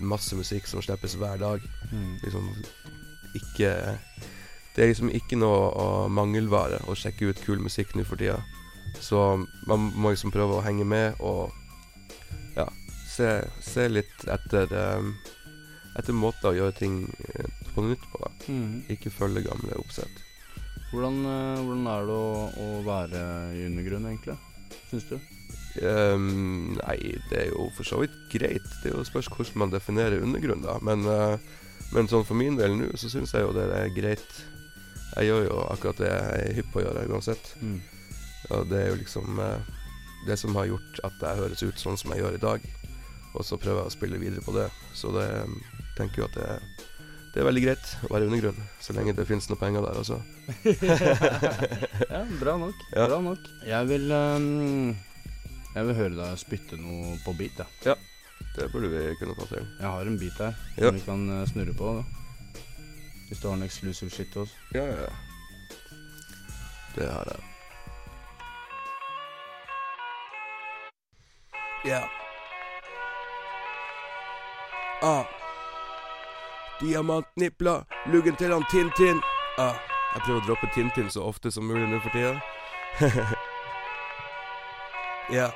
Masse 0.00 0.32
musikk 0.36 0.66
som 0.68 0.80
slippes 0.80 1.16
hver 1.16 1.38
dag. 1.38 1.60
Mm. 1.92 2.20
Liksom 2.22 2.64
ikke 3.34 3.98
Det 4.74 4.84
er 4.84 4.88
liksom 4.94 5.10
ikke 5.12 5.36
noe 5.36 5.70
å 5.74 6.08
mangelvare 6.08 6.78
å 6.86 6.94
sjekke 6.96 7.28
ut 7.28 7.40
kul 7.44 7.58
musikk 7.58 7.94
nå 7.94 8.04
for 8.06 8.16
tida. 8.16 8.42
Så 9.00 9.20
man 9.68 9.90
må 9.94 10.12
liksom 10.12 10.32
prøve 10.34 10.58
å 10.58 10.64
henge 10.64 10.84
med 10.88 11.20
og 11.20 11.52
ja, 12.56 12.66
se, 13.08 13.28
se 13.64 13.88
litt 13.88 14.26
etter 14.30 14.72
um, 14.98 15.14
Etter 15.92 16.16
måter 16.16 16.48
å 16.48 16.56
gjøre 16.56 16.72
ting 16.72 17.02
eh, 17.34 17.48
på 17.74 17.82
nytt 17.84 18.04
på, 18.08 18.22
da. 18.22 18.30
Mm. 18.48 18.78
Ikke 18.94 19.10
følge 19.12 19.42
gamle 19.44 19.76
oppsett. 19.76 20.22
Hvordan, 20.88 21.18
eh, 21.28 21.58
hvordan 21.66 21.90
er 21.92 22.06
det 22.08 22.14
å, 22.16 22.30
å 22.48 22.68
være 22.86 23.20
i 23.58 23.66
undergrunn, 23.66 24.06
egentlig? 24.08 24.38
Syns 24.88 25.04
du? 25.10 25.18
Um, 25.80 26.74
nei, 26.76 26.96
det 27.30 27.38
er 27.38 27.50
jo 27.50 27.68
for 27.76 27.88
så 27.88 28.02
vidt 28.02 28.16
greit. 28.32 28.64
Det 28.82 28.90
er 28.90 28.98
jo 28.98 29.04
spørs 29.08 29.30
hvordan 29.32 29.66
man 29.66 29.72
definerer 29.72 30.24
undergrunn, 30.24 30.64
da. 30.64 30.78
Men, 30.84 31.06
uh, 31.08 31.36
men 31.92 32.08
sånn 32.08 32.26
for 32.28 32.40
min 32.40 32.56
del 32.56 32.76
nå, 32.76 32.90
så 33.00 33.12
syns 33.12 33.32
jeg 33.32 33.46
jo 33.46 33.54
det 33.56 33.68
er 33.68 33.92
greit. 33.96 34.42
Jeg 35.12 35.28
gjør 35.28 35.48
jo 35.48 35.56
akkurat 35.68 36.00
det 36.00 36.10
jeg 36.10 36.44
er 36.44 36.58
hypp 36.58 36.70
på 36.72 36.80
å 36.80 36.86
gjøre 36.86 37.08
uansett. 37.12 37.54
Mm. 37.60 37.78
Og 38.50 38.66
det 38.70 38.80
er 38.82 38.88
jo 38.92 38.98
liksom 39.00 39.38
eh, 39.38 39.72
det 40.26 40.36
som 40.38 40.54
har 40.58 40.66
gjort 40.70 41.00
at 41.06 41.22
jeg 41.22 41.40
høres 41.42 41.62
ut 41.62 41.78
sånn 41.82 41.98
som 42.00 42.12
jeg 42.14 42.22
gjør 42.24 42.38
i 42.38 42.42
dag. 42.42 42.64
Og 43.32 43.44
så 43.48 43.56
prøver 43.56 43.82
jeg 43.84 43.90
å 43.92 43.94
spille 43.94 44.18
videre 44.20 44.42
på 44.44 44.54
det. 44.56 44.68
Så 44.98 45.12
det 45.14 45.26
eh, 45.30 45.54
tenker 45.96 46.22
jo 46.22 46.28
at 46.28 46.36
det, 46.36 46.48
det 47.32 47.40
er 47.42 47.48
veldig 47.48 47.62
greit 47.64 47.92
å 48.08 48.12
være 48.12 48.28
undergrunn, 48.28 48.58
så 48.82 48.92
lenge 48.96 49.14
det 49.16 49.24
finnes 49.28 49.48
noe 49.48 49.60
penger 49.60 49.86
der 49.86 50.00
også. 50.02 50.18
ja, 52.12 52.22
bra 52.40 52.56
nok. 52.60 52.82
Ja. 52.92 53.06
Bra 53.08 53.20
nok. 53.24 53.46
Jeg 53.64 53.88
vil 53.88 54.10
um, 54.12 54.90
Jeg 55.72 55.86
vil 55.88 55.96
høre 55.96 56.16
deg 56.18 56.40
spytte 56.42 56.76
noe 56.80 57.14
på 57.24 57.32
beat, 57.38 57.62
jeg. 57.86 57.96
Det 58.52 58.66
burde 58.72 58.90
vi 58.92 59.14
kunne 59.16 59.36
få 59.38 59.46
til. 59.48 59.64
Jeg 59.80 59.88
har 59.88 60.08
en 60.10 60.18
beat 60.20 60.40
her 60.42 60.58
Ja. 60.76 60.90
som 60.90 60.98
vi 60.98 61.04
kan 61.06 61.22
eh, 61.38 61.46
snurre 61.48 61.72
på. 61.78 61.94
Da. 61.96 62.02
Hvis 63.30 63.40
du 63.40 63.48
har 63.48 63.56
en 63.56 63.64
exclusive 63.64 64.10
shit 64.12 64.28
til 64.34 64.42
oss. 64.44 64.52
Ja, 64.76 64.84
ja, 64.84 65.06
ja. 65.06 65.96
Det 66.98 67.08
har 67.08 67.32
jeg. 67.32 67.51
Ja. 71.84 72.08
Ah. 75.02 75.24
Diamantnipla, 76.80 77.84
luggen 78.12 78.36
til 78.36 78.52
han 78.52 78.64
Tintin. 78.70 79.22
Ah. 79.58 79.74
Jeg 80.14 80.22
prøver 80.22 80.40
å 80.40 80.46
droppe 80.46 80.68
Tintin 80.74 81.10
så 81.10 81.24
ofte 81.26 81.50
som 81.50 81.66
mulig 81.66 81.88
nå 81.90 81.98
for 82.04 82.14
tida. 82.14 82.38
ja. 85.38 85.50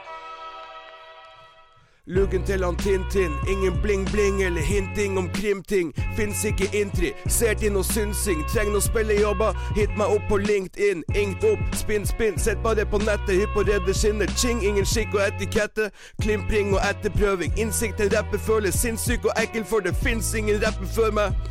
Luggen 2.08 2.42
til 2.46 2.64
han 2.64 2.76
Tintin, 2.76 3.32
ingen 3.48 3.72
bling-bling 3.82 4.42
eller 4.42 4.60
hinting 4.60 5.18
om 5.18 5.28
krimting. 5.28 5.94
Fins 6.16 6.44
ikke 6.44 6.68
intri, 6.72 7.12
ser 7.26 7.54
til 7.54 7.72
noe 7.74 7.82
synsing. 7.84 8.44
Trenger 8.52 8.76
noe 8.76 8.84
spillejobber, 8.84 9.58
hit 9.74 9.90
meg 9.98 10.14
opp 10.14 10.28
på 10.28 10.38
LinkedIn. 10.38 11.02
Ingt 11.18 11.42
opp, 11.50 11.64
spinn, 11.74 12.06
spinn, 12.06 12.38
sett 12.38 12.62
bare 12.62 12.86
på 12.86 13.02
nettet. 13.02 13.34
Hypp 13.40 13.58
på 13.58 13.66
redde 13.66 13.94
skinner. 13.94 14.30
Ching, 14.38 14.62
ingen 14.62 14.86
skikk 14.86 15.18
og 15.18 15.24
etikette. 15.26 15.90
Klimpring 16.22 16.76
og 16.78 16.80
etterprøving. 16.86 17.58
Innsikt 17.58 17.98
til 17.98 18.14
rapper 18.14 18.38
føles 18.38 18.78
sinnssyk 18.78 19.26
og 19.26 19.34
ekkel, 19.42 19.66
for 19.66 19.82
det 19.82 19.96
fins 19.98 20.30
ingen 20.34 20.62
rapper 20.62 20.86
før 20.86 21.10
meg. 21.10 21.44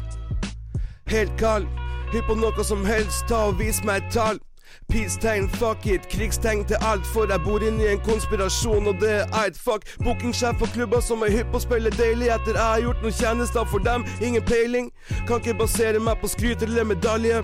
Helt 1.11 1.35
kald, 1.37 1.67
hypp 2.15 2.31
på 2.31 2.39
noe 2.39 2.63
som 2.63 2.87
helst, 2.87 3.27
ta 3.27 3.49
og 3.51 3.59
vis 3.59 3.83
meg 3.83 4.05
et 4.05 4.13
tall. 4.15 4.44
Peace-tegn, 4.91 5.49
fuck 5.59 5.85
it, 5.85 6.07
krigstegn 6.11 6.65
til 6.69 6.77
alt, 6.81 7.05
for 7.13 7.29
jeg 7.31 7.41
bor 7.45 7.63
inni 7.65 7.87
en 7.89 8.01
konspirasjon, 8.05 8.87
og 8.87 9.01
det 9.01 9.13
er 9.25 9.45
et 9.47 9.59
fuck. 9.59 9.87
Bookingsjef 10.03 10.59
for 10.61 10.73
klubber 10.75 11.03
som 11.03 11.25
er 11.25 11.33
hypp 11.35 11.53
på 11.53 11.61
å 11.61 11.65
spille 11.67 11.93
deilig 11.97 12.31
etter 12.35 12.55
jeg 12.55 12.63
har 12.63 12.83
gjort 12.87 13.05
noen 13.05 13.19
tjenester 13.19 13.69
for 13.71 13.85
dem, 13.85 14.07
ingen 14.21 14.45
peiling. 14.45 14.91
Kan 15.27 15.41
ikke 15.41 15.59
basere 15.65 16.01
meg 16.01 16.21
på 16.21 16.31
skryt 16.31 16.65
eller 16.65 16.87
medalje. 16.95 17.43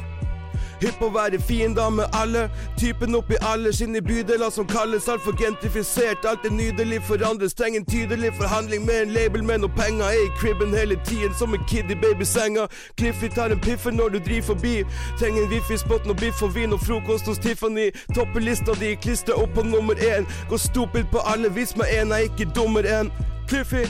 Hypp 0.82 0.98
på 0.98 1.12
å 1.12 1.14
være 1.14 1.38
fiender 1.46 1.90
med 1.94 2.16
alle. 2.18 2.48
Typen 2.80 3.16
oppi 3.16 3.38
alle 3.46 3.70
sine 3.74 4.02
bydeler 4.02 4.50
som 4.50 4.66
kalles 4.68 5.10
altfor 5.10 5.36
gentrifisert. 5.38 6.26
Alt 6.26 6.46
er 6.46 6.56
nydelig 6.56 7.04
forandres, 7.06 7.54
trenger 7.54 7.84
en 7.84 7.86
tydelig 7.86 8.32
forhandling 8.40 8.86
med 8.86 9.02
en 9.02 9.14
label 9.14 9.44
med 9.46 9.62
noe 9.62 9.76
penger. 9.78 10.08
Er 10.10 10.26
i 10.26 10.32
cribben 10.40 10.74
hele 10.74 10.98
tiden 11.06 11.36
som 11.38 11.54
en 11.54 11.68
kid 11.70 11.92
i 11.94 11.98
babysenga. 12.02 12.66
Cliffy 12.98 13.30
tar 13.30 13.54
en 13.54 13.62
piffer 13.62 13.94
når 13.94 14.16
du 14.16 14.20
driver 14.20 14.48
forbi. 14.54 14.74
Trenger 15.20 15.44
en 15.44 15.54
wifi-spot, 15.54 16.10
noe 16.10 16.18
biff 16.18 16.42
og 16.42 16.56
vin 16.56 16.74
og 16.74 16.82
frokost 16.82 17.30
hos 17.30 17.42
Tiffany. 17.42 17.92
Topper 18.16 18.42
lista 18.42 18.74
di, 18.82 18.96
klistra 18.96 19.38
opp 19.38 19.54
på 19.54 19.68
nummer 19.68 20.02
én. 20.02 20.26
Går 20.50 20.58
stupid 20.58 21.14
på 21.14 21.22
alle, 21.30 21.54
vis 21.54 21.76
meg 21.78 21.94
en 22.00 22.18
jeg 22.18 22.32
ikke 22.32 22.50
dummer 22.58 22.90
enn. 22.90 23.14
Cliffy. 23.50 23.86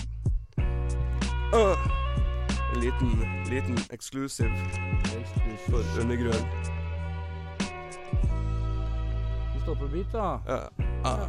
Uh. 1.56 1.80
En 2.74 2.80
liten, 2.84 3.16
liten 3.50 3.80
exclusive 3.92 4.52
for 5.70 5.84
undergrunn. 6.02 6.71
Du 9.62 9.66
står 9.66 9.76
på 9.76 9.88
beat, 9.94 10.12
da. 10.12 10.42
Ja. 10.48 10.70
uh. 11.06 11.28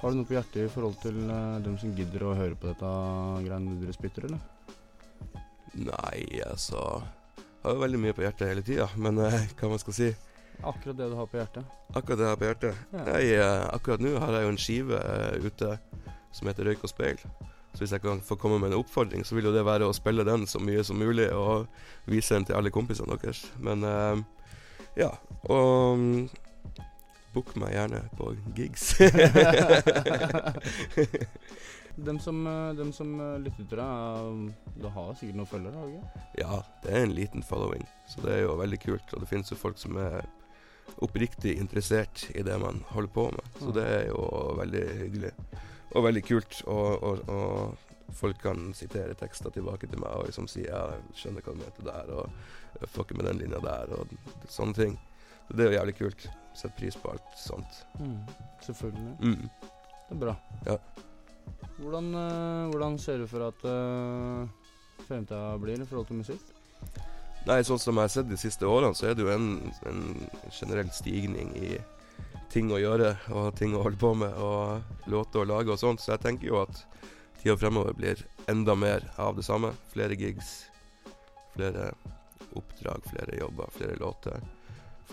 Har 0.00 0.10
du 0.10 0.18
noe 0.18 0.26
på 0.28 0.34
hjertet 0.36 0.58
i 0.60 0.68
forhold 0.68 0.98
til 1.00 1.16
uh, 1.24 1.56
dem 1.64 1.78
som 1.80 1.94
gidder 1.96 2.26
å 2.28 2.34
høre 2.36 2.52
på 2.52 2.68
dette 2.68 2.90
greiene 3.46 3.78
dere 3.80 3.94
spytter, 3.96 4.26
eller? 4.28 4.42
Nei, 5.72 6.42
altså 6.44 6.82
Jeg 7.38 7.64
har 7.64 7.78
jo 7.78 7.80
veldig 7.80 8.00
mye 8.02 8.16
på 8.18 8.26
hjertet 8.26 8.50
hele 8.50 8.66
tida, 8.66 8.90
men 9.00 9.22
uh, 9.24 9.38
hva 9.56 9.70
man 9.72 9.80
skal 9.80 9.96
si 9.96 10.10
Akkurat 10.60 11.00
det 11.00 11.08
du 11.14 11.16
har 11.16 11.30
på 11.32 11.40
hjertet. 11.40 11.72
Akkurat 11.94 12.20
det 12.20 12.26
jeg 12.26 12.34
har 12.34 12.42
på 12.42 12.50
hjertet 12.50 12.92
Ja. 12.92 13.06
Nei, 13.08 13.24
uh, 13.40 13.64
akkurat 13.78 14.04
nå 14.04 14.12
har 14.20 14.36
jeg 14.36 14.44
jo 14.44 14.52
en 14.52 14.60
skive 14.66 15.00
eh, 15.00 15.48
ute 15.48 15.72
som 16.36 16.52
heter 16.52 16.68
Røyk 16.68 16.84
og 16.84 16.92
speil. 16.92 17.24
Så 17.72 17.86
hvis 17.86 17.96
jeg 17.96 18.04
kan 18.04 18.20
få 18.20 18.36
komme 18.36 18.60
med 18.60 18.74
en 18.74 18.82
oppfordring, 18.82 19.24
så 19.24 19.40
vil 19.40 19.48
jo 19.48 19.56
det 19.56 19.64
være 19.64 19.88
å 19.88 19.96
spille 19.96 20.28
den 20.28 20.44
så 20.44 20.60
mye 20.60 20.84
som 20.84 21.00
mulig 21.00 21.32
og 21.32 21.72
vise 22.04 22.36
den 22.36 22.50
til 22.50 22.60
alle 22.60 22.74
kompisene 22.74 23.16
deres. 23.16 23.46
Men 23.64 23.88
eh, 23.88 24.20
ja. 24.98 25.10
Og 25.50 25.98
um, 25.98 26.28
book 27.32 27.54
meg 27.56 27.72
gjerne 27.74 28.02
på 28.18 28.34
gigs. 28.56 28.92
dem 31.96 32.18
som, 32.20 32.46
eh, 32.46 32.74
dem 32.74 32.92
som 32.92 33.20
eh, 33.20 33.38
lytter 33.38 33.64
til 33.68 33.80
deg, 33.80 33.86
eh, 33.86 34.76
du 34.82 34.88
har 34.88 35.14
sikkert 35.16 35.40
noen 35.40 35.50
følgere, 35.50 35.80
har 35.80 35.88
du 35.88 35.96
ikke? 35.96 36.22
Ja, 36.40 36.60
det 36.84 36.92
er 36.92 37.06
en 37.06 37.16
liten 37.16 37.42
following, 37.46 37.84
så 38.08 38.24
det 38.24 38.36
er 38.36 38.44
jo 38.46 38.56
veldig 38.60 38.80
kult. 38.84 39.12
Og 39.12 39.24
det 39.24 39.28
finnes 39.30 39.52
jo 39.52 39.60
folk 39.60 39.80
som 39.80 39.98
er 40.00 40.22
oppriktig 41.02 41.56
interessert 41.60 42.26
i 42.34 42.42
det 42.44 42.58
man 42.60 42.82
holder 42.92 43.12
på 43.14 43.28
med, 43.32 43.52
så 43.60 43.74
det 43.76 43.86
er 43.86 44.04
jo 44.10 44.26
veldig 44.58 44.84
hyggelig. 45.04 45.32
Og 45.92 46.04
veldig 46.06 46.24
kult. 46.24 46.62
Og, 46.66 47.02
og, 47.02 47.28
og 47.28 48.12
folk 48.12 48.40
kan 48.42 48.72
sitere 48.76 49.16
tekster 49.16 49.52
tilbake 49.52 49.88
til 49.88 50.00
meg 50.02 50.12
og 50.18 50.26
liksom 50.28 50.48
si 50.50 50.66
jeg 50.66 51.00
skjønner 51.16 51.44
hva 51.44 51.54
du 51.54 51.62
mente 51.62 51.86
der, 51.86 52.12
og 52.12 52.24
jeg 52.80 52.90
fucker 52.94 53.18
med 53.18 53.28
den 53.30 53.42
linja 53.42 53.60
der, 53.62 53.92
og 53.96 54.48
sånne 54.50 54.76
ting. 54.78 54.98
Så 55.48 55.56
det 55.56 55.64
er 55.64 55.70
jo 55.70 55.78
jævlig 55.78 55.96
kult. 55.98 56.26
Setter 56.56 56.76
pris 56.78 56.98
på 57.00 57.12
alt 57.12 57.38
sånt. 57.40 57.78
Selvfølgelig. 58.64 59.14
Mm. 59.20 59.48
Det 60.08 60.16
er 60.16 60.20
bra. 60.20 60.34
Ja. 60.66 60.76
Hvordan, 61.78 62.14
eh, 62.14 62.70
hvordan 62.70 62.98
ser 62.98 63.22
du 63.22 63.26
for 63.26 63.48
at 63.48 63.64
uh, 63.64 64.48
fremtida 65.08 65.56
blir 65.58 65.80
i 65.80 65.86
forhold 65.88 66.06
til 66.10 66.20
musikk? 66.20 66.52
Nei, 67.48 67.58
sånn 67.66 67.80
som 67.82 67.98
jeg 67.98 68.06
har 68.06 68.12
sett 68.12 68.28
de 68.30 68.38
siste 68.38 68.68
årene, 68.68 68.94
så 68.94 69.08
er 69.08 69.16
det 69.18 69.24
jo 69.24 69.32
en, 69.32 69.48
en 69.90 70.02
generell 70.54 70.92
stigning 70.94 71.50
i 71.58 71.74
ting 72.52 72.68
å 72.70 72.78
gjøre 72.78 73.14
og 73.32 73.54
ting 73.58 73.74
å 73.74 73.82
holde 73.82 73.98
på 73.98 74.12
med 74.14 74.36
og 74.36 75.08
låter 75.10 75.42
å 75.42 75.48
lage 75.48 75.72
og 75.72 75.80
sånt. 75.80 76.02
Så 76.02 76.12
jeg 76.14 76.22
tenker 76.22 76.50
jo 76.52 76.60
at 76.62 76.84
tida 77.40 77.56
fremover 77.58 77.96
blir 77.98 78.22
enda 78.52 78.76
mer 78.78 79.08
av 79.18 79.38
det 79.38 79.46
samme. 79.48 79.72
Flere 79.90 80.18
gigs, 80.20 80.52
flere 81.56 81.90
oppdrag, 82.58 83.04
flere 83.10 83.38
jobber, 83.38 83.70
flere 83.76 83.96
låter. 84.00 84.42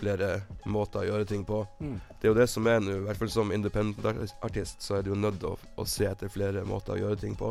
flere 0.00 0.28
måter 0.64 1.02
å 1.02 1.04
gjøre 1.04 1.24
ting 1.28 1.42
på. 1.44 1.58
Mm. 1.80 1.96
Det 2.20 2.24
er 2.24 2.30
jo 2.30 2.38
det 2.38 2.46
som 2.48 2.66
er 2.70 2.78
nå, 2.80 2.94
i 2.94 3.02
hvert 3.04 3.18
fall 3.20 3.30
som 3.34 3.50
independent-artist, 3.52 4.80
så 4.80 4.96
er 4.96 5.02
du 5.04 5.10
jo 5.10 5.18
nødt 5.18 5.40
til 5.42 5.50
å, 5.50 5.58
å 5.76 5.84
se 5.84 6.06
etter 6.08 6.30
flere 6.32 6.62
måter 6.64 6.94
å 6.94 7.00
gjøre 7.02 7.18
ting 7.20 7.34
på 7.36 7.50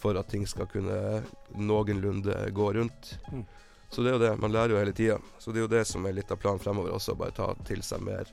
for 0.00 0.16
at 0.16 0.30
ting 0.30 0.46
skal 0.48 0.68
kunne 0.70 1.22
noenlunde 1.56 2.36
gå 2.56 2.72
rundt. 2.72 3.16
Mm. 3.32 3.42
Så 3.90 4.02
det 4.02 4.12
er 4.12 4.16
jo 4.16 4.22
det, 4.22 4.30
man 4.40 4.52
lærer 4.54 4.74
jo 4.74 4.78
hele 4.78 4.94
tida. 4.96 5.18
Så 5.38 5.52
det 5.52 5.60
er 5.60 5.66
jo 5.66 5.72
det 5.74 5.84
som 5.88 6.06
er 6.06 6.14
litt 6.16 6.30
av 6.30 6.38
planen 6.40 6.62
fremover 6.62 6.94
også, 6.94 7.16
bare 7.18 7.34
ta 7.36 7.50
til 7.66 7.82
seg 7.84 8.04
mer 8.06 8.30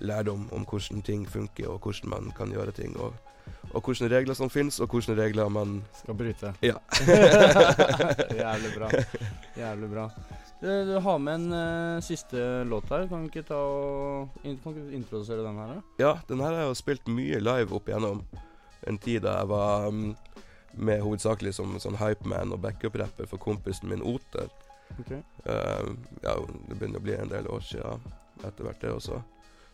lærdom 0.00 0.48
om 0.56 0.64
hvordan 0.66 1.04
ting 1.06 1.26
funker, 1.28 1.70
og 1.70 1.86
hvordan 1.86 2.10
man 2.10 2.32
kan 2.36 2.52
gjøre 2.52 2.74
ting. 2.74 2.96
Og, 2.98 3.14
og 3.70 3.86
hvilke 3.86 4.08
regler 4.10 4.36
som 4.36 4.50
finnes, 4.50 4.80
og 4.80 4.90
hvilke 4.90 5.14
regler 5.18 5.48
man 5.52 5.80
Skal 6.02 6.18
bryte. 6.18 6.52
Ja. 6.64 6.76
Jævlig 8.42 8.72
bra. 8.76 8.90
Jævlig 9.56 9.90
bra. 9.90 10.06
Du, 10.60 10.68
du 10.84 10.98
har 11.00 11.18
med 11.18 11.34
en 11.34 11.52
uh, 11.52 12.02
siste 12.04 12.64
låt 12.68 12.90
her. 12.90 13.06
Kan 13.08 13.24
du 13.24 13.30
ikke 13.30 13.46
ta 13.48 13.56
og 13.56 14.44
in, 14.44 14.58
Kan 14.60 14.76
du 14.76 14.90
introdusere 14.96 15.44
den 15.46 15.56
her, 15.56 15.74
da? 15.74 15.80
Ja, 16.02 16.12
den 16.28 16.40
her 16.40 16.52
har 16.52 16.64
jeg 16.64 16.72
jo 16.72 16.80
spilt 16.82 17.08
mye 17.08 17.40
live 17.40 17.76
opp 17.76 17.88
igjennom. 17.88 18.24
En 18.88 18.98
tid 19.00 19.22
da 19.24 19.38
jeg 19.40 19.48
var 19.52 19.88
um, 19.88 20.10
med 20.76 21.00
hovedsakelig 21.04 21.54
som 21.56 21.72
sånn 21.80 21.98
hypeman 22.00 22.52
og 22.54 22.60
backup-rapper 22.64 23.28
for 23.30 23.40
kompisen 23.40 23.88
min 23.92 24.04
Oter. 24.04 24.50
Okay. 25.00 25.22
Uh, 25.46 25.96
ja, 26.24 26.36
det 26.68 26.76
begynner 26.76 27.00
å 27.00 27.06
bli 27.08 27.16
en 27.16 27.32
del 27.32 27.48
år 27.48 27.64
siden 27.64 28.04
etter 28.44 28.66
hvert, 28.66 28.80
det 28.82 28.92
også. 28.92 29.20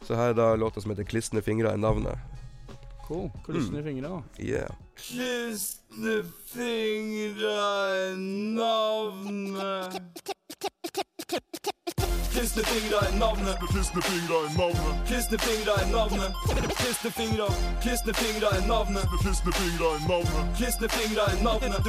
Så 0.06 0.18
her 0.18 0.30
er 0.30 0.38
da 0.38 0.54
låta 0.54 0.80
som 0.80 0.92
heter 0.92 1.06
'Klisne 1.08 1.42
fingre' 1.42 1.74
i 1.74 1.80
navnet. 1.80 2.18
Cool. 3.06 3.30
Klissende 3.44 3.80
i 3.80 3.82
fingra, 3.82 4.08
da. 4.08 4.22
Yeah. 4.42 4.70
Fingre 6.46 8.12
i 8.12 8.16
navnet. 8.56 10.02
Klisne 12.36 12.62
fingre 12.64 12.98
i 13.12 13.18
navnet. 13.18 13.56
Kristne 13.72 14.02
fingre 14.02 14.36
i 14.46 14.50
navnet. 14.58 14.96
Kristne 15.08 15.38
fingre 15.38 15.74
i 15.84 15.86
navnet. 15.92 16.32
Kristne 16.80 17.10
fingre, 17.18 17.46
kristne 17.82 18.12
fingre 18.20 18.48
i 18.58 18.66
navnet. 18.68 19.06
Kristne 19.22 19.52
fingre 19.58 19.88
i 19.96 20.00
navnet. 20.10 20.44
Kristne 20.58 20.88
fingre 20.96 21.24
i 21.32 21.42
navnet. 21.46 21.80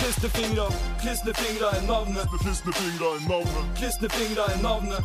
Kristne 0.00 0.28
fingre, 0.36 0.66
kristne 1.02 1.32
fingre 1.40 1.68
i 1.78 1.86
navnet. 1.90 2.28
Kristne 2.44 2.72
fingre 2.78 3.08
i 3.18 3.22
navnet. 3.32 3.66
Kristne 3.78 4.08
fingre 4.16 4.44
i 4.54 4.62
navnet. 4.62 5.02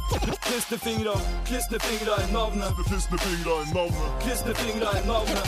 Kristne 0.47 0.77
fingre, 0.85 1.15
kristne 1.49 1.79
fingre 1.87 2.13
i 2.23 2.27
navnet. 2.37 2.71
Kristne 2.89 3.17
fingre 3.25 3.53
i 3.65 3.67
navnet. 3.77 4.09
Kristne 4.23 4.53
fingre 4.61 4.89
i 4.99 5.01
navnet. 5.11 5.45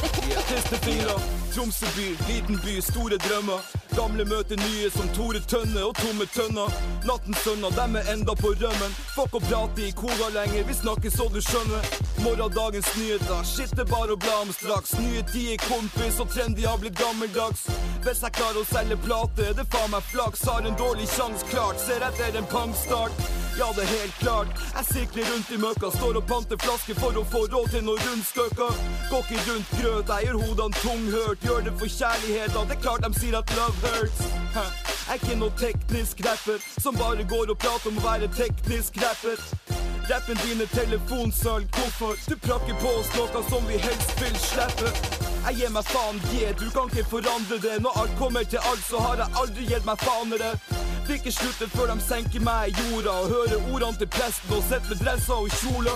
Kristne 0.49 0.77
fingre. 0.87 1.15
Tromsø 1.53 1.87
by, 1.97 2.07
liten 2.27 2.57
by, 2.65 2.81
store 2.81 3.17
drømmer. 3.25 3.59
Gamle 3.97 4.25
møter 4.25 4.57
nye 4.57 4.89
som 4.89 5.09
Tore 5.13 5.39
Tønne 5.45 5.83
og 5.85 5.93
tomme 5.99 6.25
tønner. 6.33 6.71
Nattens 7.05 7.43
sønner, 7.45 7.69
dem 7.77 7.95
er 7.99 8.09
enda 8.13 8.33
på 8.39 8.55
rømmen. 8.57 8.95
Fuck 9.13 9.37
å 9.37 9.41
prate 9.43 9.85
i 9.85 9.91
koda 9.93 10.31
lenger, 10.33 10.65
vi 10.65 10.73
snakker 10.79 11.13
så 11.13 11.29
du 11.29 11.37
skjønner. 11.41 12.12
Morgendagens 12.23 12.95
nyheter, 12.97 13.43
shit 13.43 13.71
det 13.75 13.83
bare 13.89 14.13
å 14.15 14.15
bla 14.15 14.35
om 14.41 14.51
straks. 14.55 14.93
Nye 14.95 15.23
tider, 15.27 15.57
kompis, 15.67 16.21
og 16.23 16.29
trendy 16.31 16.63
har 16.63 16.77
blitt 16.79 16.95
gammeldags. 16.95 17.65
Hvis 18.05 18.21
jeg 18.23 18.35
klarer 18.37 18.61
å 18.61 18.67
selge 18.69 18.95
plate, 19.03 19.49
er 19.49 19.57
det 19.57 19.65
faen 19.73 19.91
meg 19.91 20.05
flaks. 20.07 20.45
Har 20.47 20.63
en 20.63 20.77
dårlig 20.79 21.09
sjans, 21.11 21.43
klart. 21.51 21.81
Ser 21.83 22.05
etter 22.07 22.37
en 22.39 22.47
pangstart. 22.47 23.25
Ja, 23.59 23.67
det 23.75 23.83
er 23.83 23.91
helt 23.91 24.15
klart. 24.21 24.53
Jeg 24.77 24.87
sirkler 24.91 25.27
rundt 25.33 25.51
i 25.51 25.59
møkka, 25.65 25.91
står 25.97 26.21
og 26.21 26.29
panter 26.31 26.61
flasker 26.63 26.97
for 27.01 27.19
å 27.19 27.25
få 27.33 27.43
råd 27.51 27.73
til 27.75 27.83
noen 27.89 28.07
rundstøkka. 28.07 28.69
Går 29.11 29.27
ikke 29.27 29.43
rundt 29.49 29.75
grøt, 29.81 30.13
jeg 30.15 30.29
gjør 30.29 30.39
hodene 30.45 30.79
tunghørt. 30.79 31.43
Gjør 31.43 31.67
det 31.67 31.75
for 31.81 31.97
kjærligheta, 31.97 32.63
det 32.69 32.77
er 32.77 32.81
klart 32.87 33.03
de 33.03 33.11
sier 33.19 33.35
at 33.41 33.53
love 33.59 33.91
hurts. 33.97 34.23
Jeg 35.03 35.11
er 35.11 35.19
ikke 35.19 35.35
noe 35.43 35.51
teknisk 35.59 36.23
rapper 36.23 36.63
som 36.79 36.95
bare 36.95 37.27
går 37.27 37.51
og 37.51 37.59
prater 37.59 37.91
om 37.91 37.99
å 37.99 38.07
være 38.07 38.31
teknisk 38.39 39.03
rapper. 39.03 39.43
Rappen 40.09 40.37
din 40.43 40.61
er 40.61 40.67
telefonsalg, 40.67 41.65
hvorfor? 41.75 42.15
Du 42.29 42.35
prakker 42.47 42.75
på 42.83 42.89
oss 42.99 43.09
noe 43.15 43.43
som 43.49 43.63
vi 43.67 43.77
helst 43.87 44.11
vil 44.21 44.35
slippe. 44.49 44.89
Jeg 45.45 45.55
gir 45.59 45.71
meg 45.75 45.85
faen, 45.87 46.19
yeah, 46.35 46.51
du 46.59 46.67
kan 46.75 46.91
ikke 46.91 47.05
forandre 47.13 47.59
det. 47.63 47.77
Når 47.83 47.99
alt 48.01 48.15
kommer 48.19 48.43
til 48.43 48.59
alt, 48.69 48.83
så 48.89 48.99
har 49.05 49.15
jeg 49.21 49.29
aldri 49.41 49.67
gitt 49.71 49.87
meg 49.87 50.03
fanere. 50.03 50.49
Vil 51.07 51.15
ikke 51.19 51.33
slutte 51.35 51.69
før 51.75 51.93
de 51.93 51.95
senker 52.03 52.43
meg 52.43 52.71
i 52.71 52.75
jorda 52.79 53.13
og 53.21 53.31
hører 53.35 53.59
ordene 53.71 53.99
til 54.01 54.09
presten 54.17 54.55
og 54.57 54.63
sitter 54.67 54.89
med 54.91 55.03
dressa 55.03 55.39
og 55.39 55.55
kjola. 55.61 55.95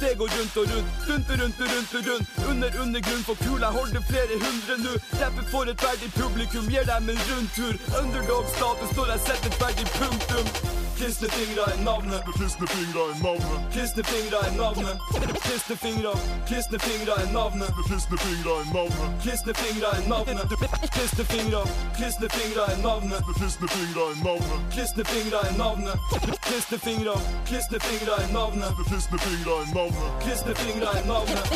Det 0.00 0.12
går 0.20 0.32
rundt 0.36 0.56
og 0.60 0.72
rundt, 0.72 0.90
rundt 1.08 1.30
og 1.32 1.36
rundt 1.42 1.60
og 1.64 1.68
rundt 1.74 1.94
og 1.98 2.08
rundt. 2.08 2.26
Under 2.48 2.80
undergrunn 2.82 3.24
for 3.28 3.36
kula 3.44 3.68
holder 3.76 4.08
flere 4.08 4.40
hundre 4.46 4.74
nu. 4.86 4.92
Rapper 5.20 5.44
for 5.52 5.72
et 5.72 5.84
verdig 5.88 6.10
publikum, 6.20 6.72
gir 6.72 6.88
dem 6.92 7.12
en 7.12 7.22
rundtur. 7.28 7.74
Underdog-status 8.00 8.96
når 8.96 9.14
jeg 9.14 9.20
setter 9.28 9.52
et 9.52 9.60
verdig 9.64 9.88
punktum. 10.00 10.83
Klisne 10.96 11.28
fingre 11.28 11.64
i 11.74 11.84
navnet. 11.84 12.22
Klisne 12.36 12.66
fingre 12.66 13.02
i 13.10 13.22
navnet. 13.22 13.72
Klisne 13.72 14.02
fingre 14.04 14.38
i 14.48 14.56
navnet. 14.56 14.98
Klisne 15.44 15.76
fingre, 15.76 16.12
klisne 16.48 16.78
fingre 16.78 17.14
i 17.24 17.32
navnet. 17.32 17.70
Klisne 17.86 18.18
fingre 18.24 18.54
i 18.62 18.66
navnet. 18.74 19.22
Klisne 19.22 19.54
fingre 19.54 19.88
i 19.98 20.08
navnet. 20.08 20.48
Klisne 20.94 21.24
fingre, 21.24 21.62
klisne 21.96 22.28
fingre 22.36 22.64
i 22.74 22.82
navnet. 22.82 23.22
Klisne 23.38 23.68
fingre 23.74 24.04
i 24.12 24.16
navnet. 24.24 24.60
Klisne 24.74 25.04
fingre 25.04 25.40
i 25.50 25.56
navnet. 25.58 25.98
Klisne 26.46 26.78
fingre, 26.78 27.16
klisne 27.48 27.78
fingre 27.80 28.14
i 28.22 28.32
navnet. 28.32 28.72
Klisne 28.88 29.18
fingre 29.18 29.54
i 29.62 29.74
navnet. 29.74 30.12
Klisne 30.22 30.54
fingre 30.54 30.90
i 30.94 31.06
navnet. 31.08 31.46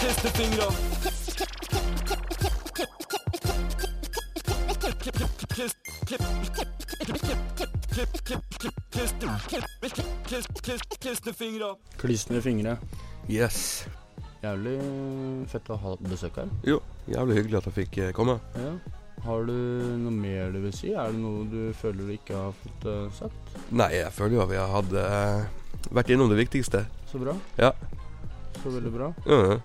Klisne 0.00 0.30
fingre. 0.38 0.68
Kliss, 5.58 5.74
klipp, 6.06 6.22
Klisne 10.98 11.32
fingre. 11.32 11.74
Klissende 11.98 12.42
fingre. 12.42 12.76
Yes. 13.28 13.86
Jævlig 14.42 14.76
fett 15.50 15.70
å 15.72 15.78
ha 15.82 15.96
besøk 16.04 16.38
her. 16.38 16.50
Jo, 16.66 16.78
jævlig 17.10 17.40
hyggelig 17.40 17.58
at 17.58 17.68
jeg 17.70 17.76
fikk 17.80 17.98
eh, 18.04 18.12
komme. 18.14 18.38
Ja. 18.54 18.72
Har 19.24 19.48
du 19.48 19.54
noe 19.98 20.14
mer 20.14 20.52
du 20.54 20.60
vil 20.62 20.74
si? 20.76 20.92
Er 20.94 21.10
det 21.10 21.18
noe 21.18 21.46
du 21.50 21.72
føler 21.74 22.06
du 22.06 22.12
ikke 22.14 22.36
har 22.38 22.54
fått 22.60 22.86
eh, 22.86 23.08
sagt? 23.18 23.56
Nei, 23.74 23.90
jeg 23.98 24.14
føler 24.14 24.38
jo 24.38 24.44
at 24.44 24.52
vi 24.52 24.60
har 24.60 24.70
hatt 24.76 24.94
eh, 25.02 25.88
vært 25.98 26.12
innom 26.14 26.30
det 26.30 26.38
viktigste. 26.38 26.84
Så 27.10 27.18
bra. 27.22 27.34
Ja. 27.58 27.72
Så 28.62 28.70
veldig 28.74 28.92
bra. 28.94 29.10
Uh, 29.26 29.58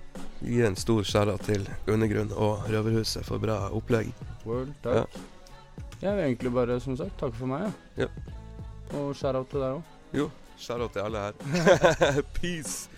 Gi 0.43 0.63
en 0.67 0.75
stor 0.79 1.05
skjæra 1.07 1.37
til 1.45 1.63
Undergrunn 1.89 2.33
og 2.35 2.65
Røverhuset 2.71 3.25
for 3.27 3.41
bra 3.41 3.65
opplegg. 3.73 4.09
World, 4.47 4.73
takk. 4.83 5.21
Jeg 6.03 6.15
vil 6.17 6.23
egentlig 6.25 6.51
bare, 6.51 6.79
som 6.83 6.97
sagt, 6.99 7.13
takke 7.19 7.37
for 7.37 7.47
meg. 7.47 7.69
Ja. 7.95 8.09
Og 8.99 9.13
share 9.15 9.39
out 9.39 9.47
til 9.49 9.61
deg 9.63 9.77
òg. 9.77 9.91
Jo, 10.13 10.25
skjæra 10.59 10.87
til 10.91 10.99
alle 10.99 11.21
her. 11.23 11.33
Peace. 12.35 12.89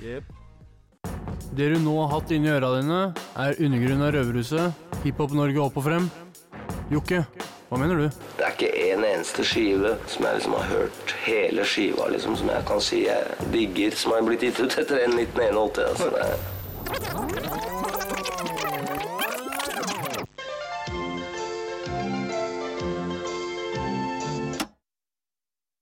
Det 1.55 1.67
du 1.71 1.77
nå 1.83 1.93
har 2.01 2.09
hatt 2.15 2.33
inni 2.33 2.49
øra 2.49 2.71
dine, 2.79 3.01
er 3.37 3.61
Undergrunn 3.61 4.01
av 4.07 4.15
Røverhuset, 4.15 4.87
Hiphop 5.03 5.35
Norge 5.37 5.61
opp 5.61 5.77
og 5.77 5.85
frem. 5.85 6.09
Jokke, 6.89 7.21
hva 7.69 7.79
mener 7.79 8.01
du? 8.01 8.25
Det 8.39 8.47
er 8.47 8.57
ikke 8.57 8.71
en 8.87 9.05
eneste 9.11 9.45
skive 9.45 9.93
som 10.09 10.25
jeg 10.25 10.39
liksom 10.39 10.57
har 10.57 10.67
hørt 10.73 11.15
hele 11.27 11.69
skiva, 11.69 12.09
liksom, 12.09 12.35
som 12.41 12.51
jeg 12.55 12.67
kan 12.71 12.83
si 12.89 13.05
jeg 13.05 13.53
digger, 13.53 14.01
som 14.01 14.17
har 14.17 14.25
blitt 14.25 14.49
gitt 14.49 14.65
ut 14.65 14.81
etter 14.81 15.05
1981. 15.05 15.85
Altså, 15.93 16.09
det 16.17 16.25
er 16.25 17.64